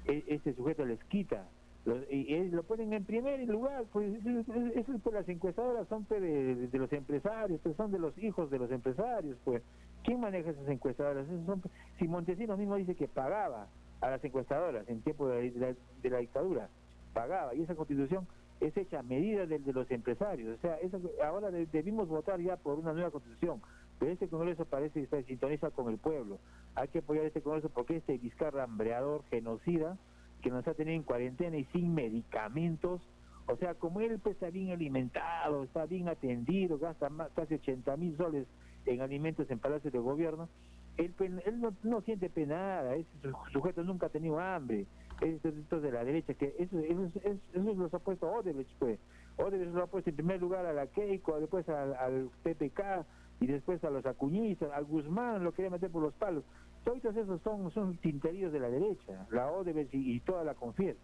[0.07, 0.25] e,
[0.55, 1.49] sujeto les quita
[1.85, 6.79] Los- y, lo ponen en primer lugar, pues eso, pues, las encuestadoras son de, de
[6.79, 9.63] los empresarios, pues son de los hijos de los empresarios, pues.
[10.05, 11.27] ¿Quién maneja esas encuestadoras?
[11.27, 11.61] Esos son,
[11.99, 13.67] si Montesinos mismo dice que pagaba
[14.01, 16.69] a las encuestadoras en tiempo de la, de la- de dictadura,
[17.13, 18.27] pagaba, y esa constitución
[18.61, 20.79] es hecha a medida del de los empresarios, o sea,
[21.25, 23.61] ahora de- debimos votar ya por una nueva constitución,
[24.03, 26.39] pero este Congreso parece que está sintoniza con el pueblo,
[26.75, 29.97] hay que apoyar este Congreso porque este Vizcarra hambreador, genocida,
[30.43, 33.01] que nos ha tenido en cuarentena y sin medicamentos.
[33.47, 37.97] O sea, como él pues, está bien alimentado, está bien atendido, gasta más, casi 80
[37.97, 38.49] mil soles
[38.87, 40.49] en alimentos en Palacio de Gobierno,
[40.97, 41.15] él,
[41.61, 44.85] no, no siente penada, ese su- sujeto nunca ha tenido hambre.
[45.21, 48.99] Estos de la derecha, que eso, eso, eso, eso los ha puesto Odebrecht, pues.
[49.37, 53.07] Odebrecht lo ha puesto en primer lugar a la Keiko, después al, al PPK
[53.43, 56.45] y después a los acuñistas, al Guzmán lo quería meter por los palos.
[56.85, 60.97] Todos esos son, son tinteríos de la derecha, la Odebrecht y, toda la Confier.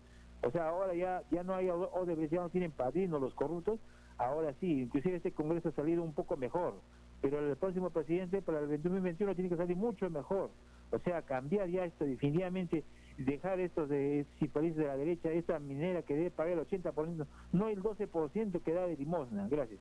[0.42, 3.78] O sea, ahora ya, ya no hay O- Odebrecht, ya no tienen padrinos los corruptos,
[4.16, 6.74] ahora sí, inclusive este Congreso ha salido un poco mejor,
[7.20, 10.50] pero el próximo presidente para el 2021 tiene que salir mucho mejor.
[10.90, 12.82] O sea, cambiar ya esto definitivamente,
[13.18, 17.26] dejar estos de si países de la derecha, esta minera que debe pagar el 80%,
[17.52, 19.46] no el 12% que da de limosna.
[19.48, 19.80] Gracias.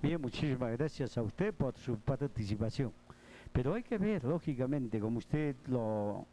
[0.00, 2.92] Bien, muchísimas gracias a usted por su participación.
[3.52, 6.24] Pero hay que ver, lógicamente, como usted lo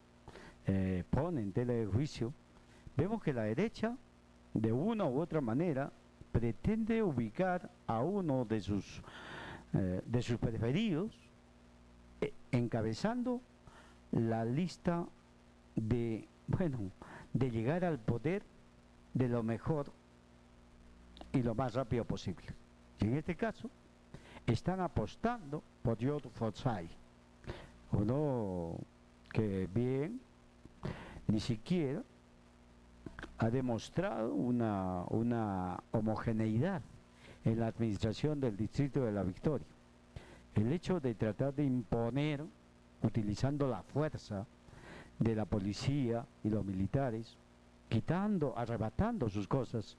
[0.68, 2.32] eh, pone en tela de juicio,
[2.96, 3.96] vemos que la derecha,
[4.54, 5.90] de una u otra manera,
[6.30, 9.02] pretende ubicar a uno de sus,
[9.72, 11.18] eh, de sus preferidos,
[12.20, 13.40] eh, encabezando
[14.12, 15.04] la lista
[15.74, 16.92] de, bueno,
[17.32, 18.44] de llegar al poder
[19.12, 19.90] de lo mejor
[21.32, 22.46] y lo más rápido posible.
[23.00, 23.70] Y en este caso,
[24.46, 26.90] están apostando por George Forsyth,
[27.92, 28.76] uno
[29.32, 30.20] que bien
[31.26, 32.02] ni siquiera
[33.38, 36.82] ha demostrado una, una homogeneidad
[37.44, 39.66] en la administración del distrito de la Victoria.
[40.54, 42.44] El hecho de tratar de imponer,
[43.02, 44.46] utilizando la fuerza
[45.18, 47.36] de la policía y los militares,
[47.88, 49.96] quitando, arrebatando sus cosas,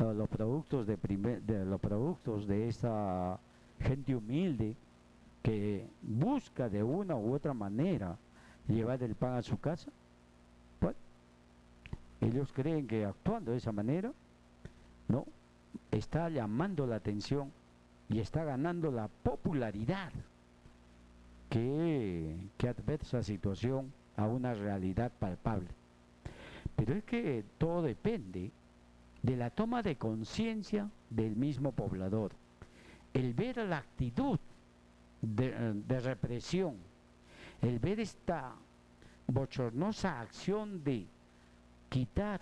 [0.00, 3.38] los productos de, primer- los productos de esta
[3.80, 4.74] gente humilde
[5.42, 8.16] que busca de una u otra manera
[8.68, 9.90] llevar el pan a su casa,
[10.78, 10.94] pues,
[12.20, 14.12] ellos creen que actuando de esa manera,
[15.08, 15.26] no,
[15.90, 17.50] está llamando la atención
[18.08, 20.12] y está ganando la popularidad
[21.48, 25.68] que, que adversa situación a una realidad palpable.
[26.76, 28.50] Pero es que todo depende
[29.22, 32.32] de la toma de conciencia del mismo poblador,
[33.12, 34.38] el ver la actitud
[35.20, 36.76] de, eh, de represión,
[37.62, 38.54] el ver esta
[39.26, 41.06] bochornosa acción de
[41.88, 42.40] quitar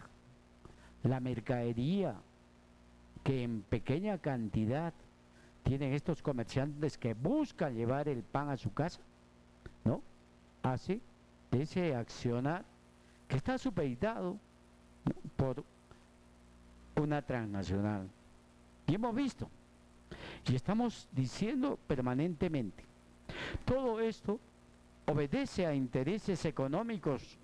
[1.03, 2.15] la mercadería
[3.25, 4.93] que en pequeña cantidad
[5.63, 9.01] tienen estos comerciantes que buscan llevar el pan a su casa,
[9.85, 10.01] ¿no?
[10.63, 11.01] Hace
[11.51, 12.65] ese accionar
[13.27, 14.39] que está supeditado
[15.37, 15.65] por
[16.99, 18.09] una transnacional.
[18.87, 19.49] Y hemos visto,
[20.47, 22.85] y estamos diciendo permanentemente,
[23.65, 24.41] todo esto
[25.07, 27.39] obedece a intereses económicos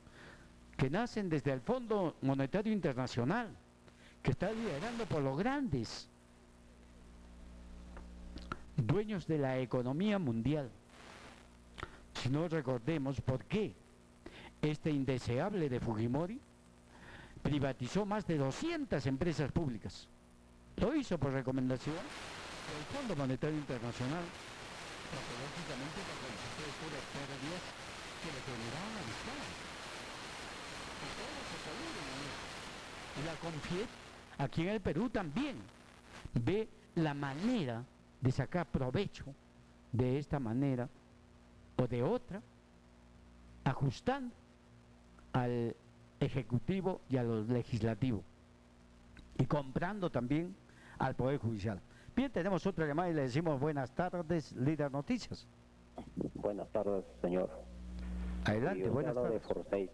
[0.77, 3.49] que nacen desde el Fondo Monetario Internacional,
[4.23, 6.09] que está liderando por los grandes
[8.77, 10.71] dueños de la economía mundial.
[12.15, 13.75] Si no recordemos por qué
[14.63, 16.41] este indeseable de Fujimori
[17.45, 20.09] privatizó más de 200 empresas públicas.
[20.77, 24.25] Lo hizo por recomendación del Fondo Monetario Internacional,
[25.13, 27.63] lógicamente nosotros por las pérdidas
[28.19, 29.05] que le generaban.
[33.17, 33.89] Y la Confiet,
[34.39, 35.57] aquí en el Perú también,
[36.33, 37.85] ve la manera
[38.21, 39.25] de sacar provecho
[39.93, 40.89] de esta manera
[41.77, 42.43] o de otra,
[43.65, 44.35] ajustando
[45.33, 45.77] al
[46.25, 48.23] ejecutivo y a los legislativos
[49.39, 50.55] y comprando también
[50.99, 51.81] al Poder Judicial.
[52.15, 55.47] Bien, tenemos otra llamada y le decimos buenas tardes, líder noticias.
[56.35, 57.51] Buenas tardes, señor.
[58.45, 59.43] Adelante, buenas de tardes.
[59.43, 59.91] Forsyth.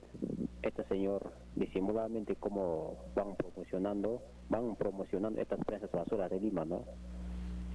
[0.63, 6.85] Este señor, disimuladamente, cómo van promocionando, van promocionando estas prensas basuras de Lima, ¿no?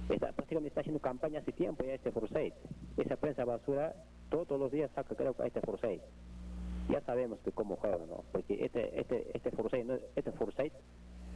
[0.08, 2.54] Está, prácticamente está haciendo campaña hace tiempo ya este Forsyth.
[2.96, 3.94] Esa prensa basura
[4.30, 6.02] todos los días saca, creo, a este Forsyth.
[6.88, 8.24] Ya sabemos que cómo juega, ¿no?
[8.32, 10.72] Porque este, este, este Forsyth, no, este Forsyth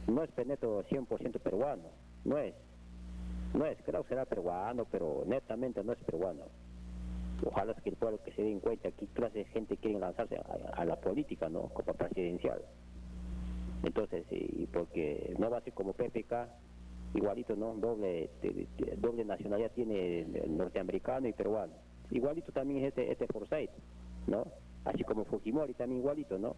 [0.07, 1.83] no es peneto 100% peruano,
[2.25, 2.55] no es.
[3.53, 6.43] No es, creo que será peruano, pero netamente no es peruano.
[7.45, 10.85] Ojalá que el pueblo que se den cuenta qué clase de gente quiere lanzarse a,
[10.85, 11.69] la política, ¿no?
[11.69, 12.61] Como presidencial.
[13.83, 16.33] Entonces, y porque no va a ser como PPK,
[17.15, 17.73] igualito, ¿no?
[17.75, 21.73] Doble, de- de- doble nacionalidad tiene norteamericano y peruano.
[22.11, 23.71] Igualito también es este, este Forsyth,
[24.27, 24.45] ¿no?
[24.85, 26.55] Así como Fujimori también igualito, ¿no?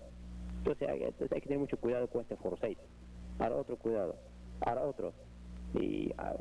[0.59, 2.77] Entonces hay, que tener mucho cuidado con este Forsyth.
[3.39, 4.15] Ahora otro cuidado,
[4.61, 5.13] ahora otro.
[5.73, 6.35] Y, ah,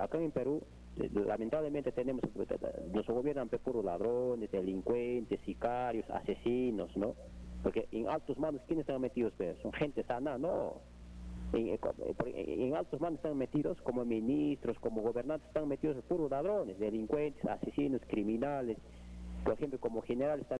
[0.00, 0.62] acá en Perú,
[0.98, 2.22] eh, lamentablemente tenemos,
[2.92, 7.14] nos gobiernan pues, puros ladrones, delincuentes, sicarios, asesinos, ¿no?
[7.62, 9.32] Porque en altos mandos, ¿quiénes están metidos?
[9.36, 9.56] pues?
[9.62, 10.80] Son gente sana, no.
[11.52, 11.78] En, eh,
[12.34, 18.00] eh, altos mandos están metidos como ministros, como gobernantes, están metidos puros ladrones, delincuentes, asesinos,
[18.08, 18.76] criminales.
[19.44, 20.46] Por ejemplo, como generales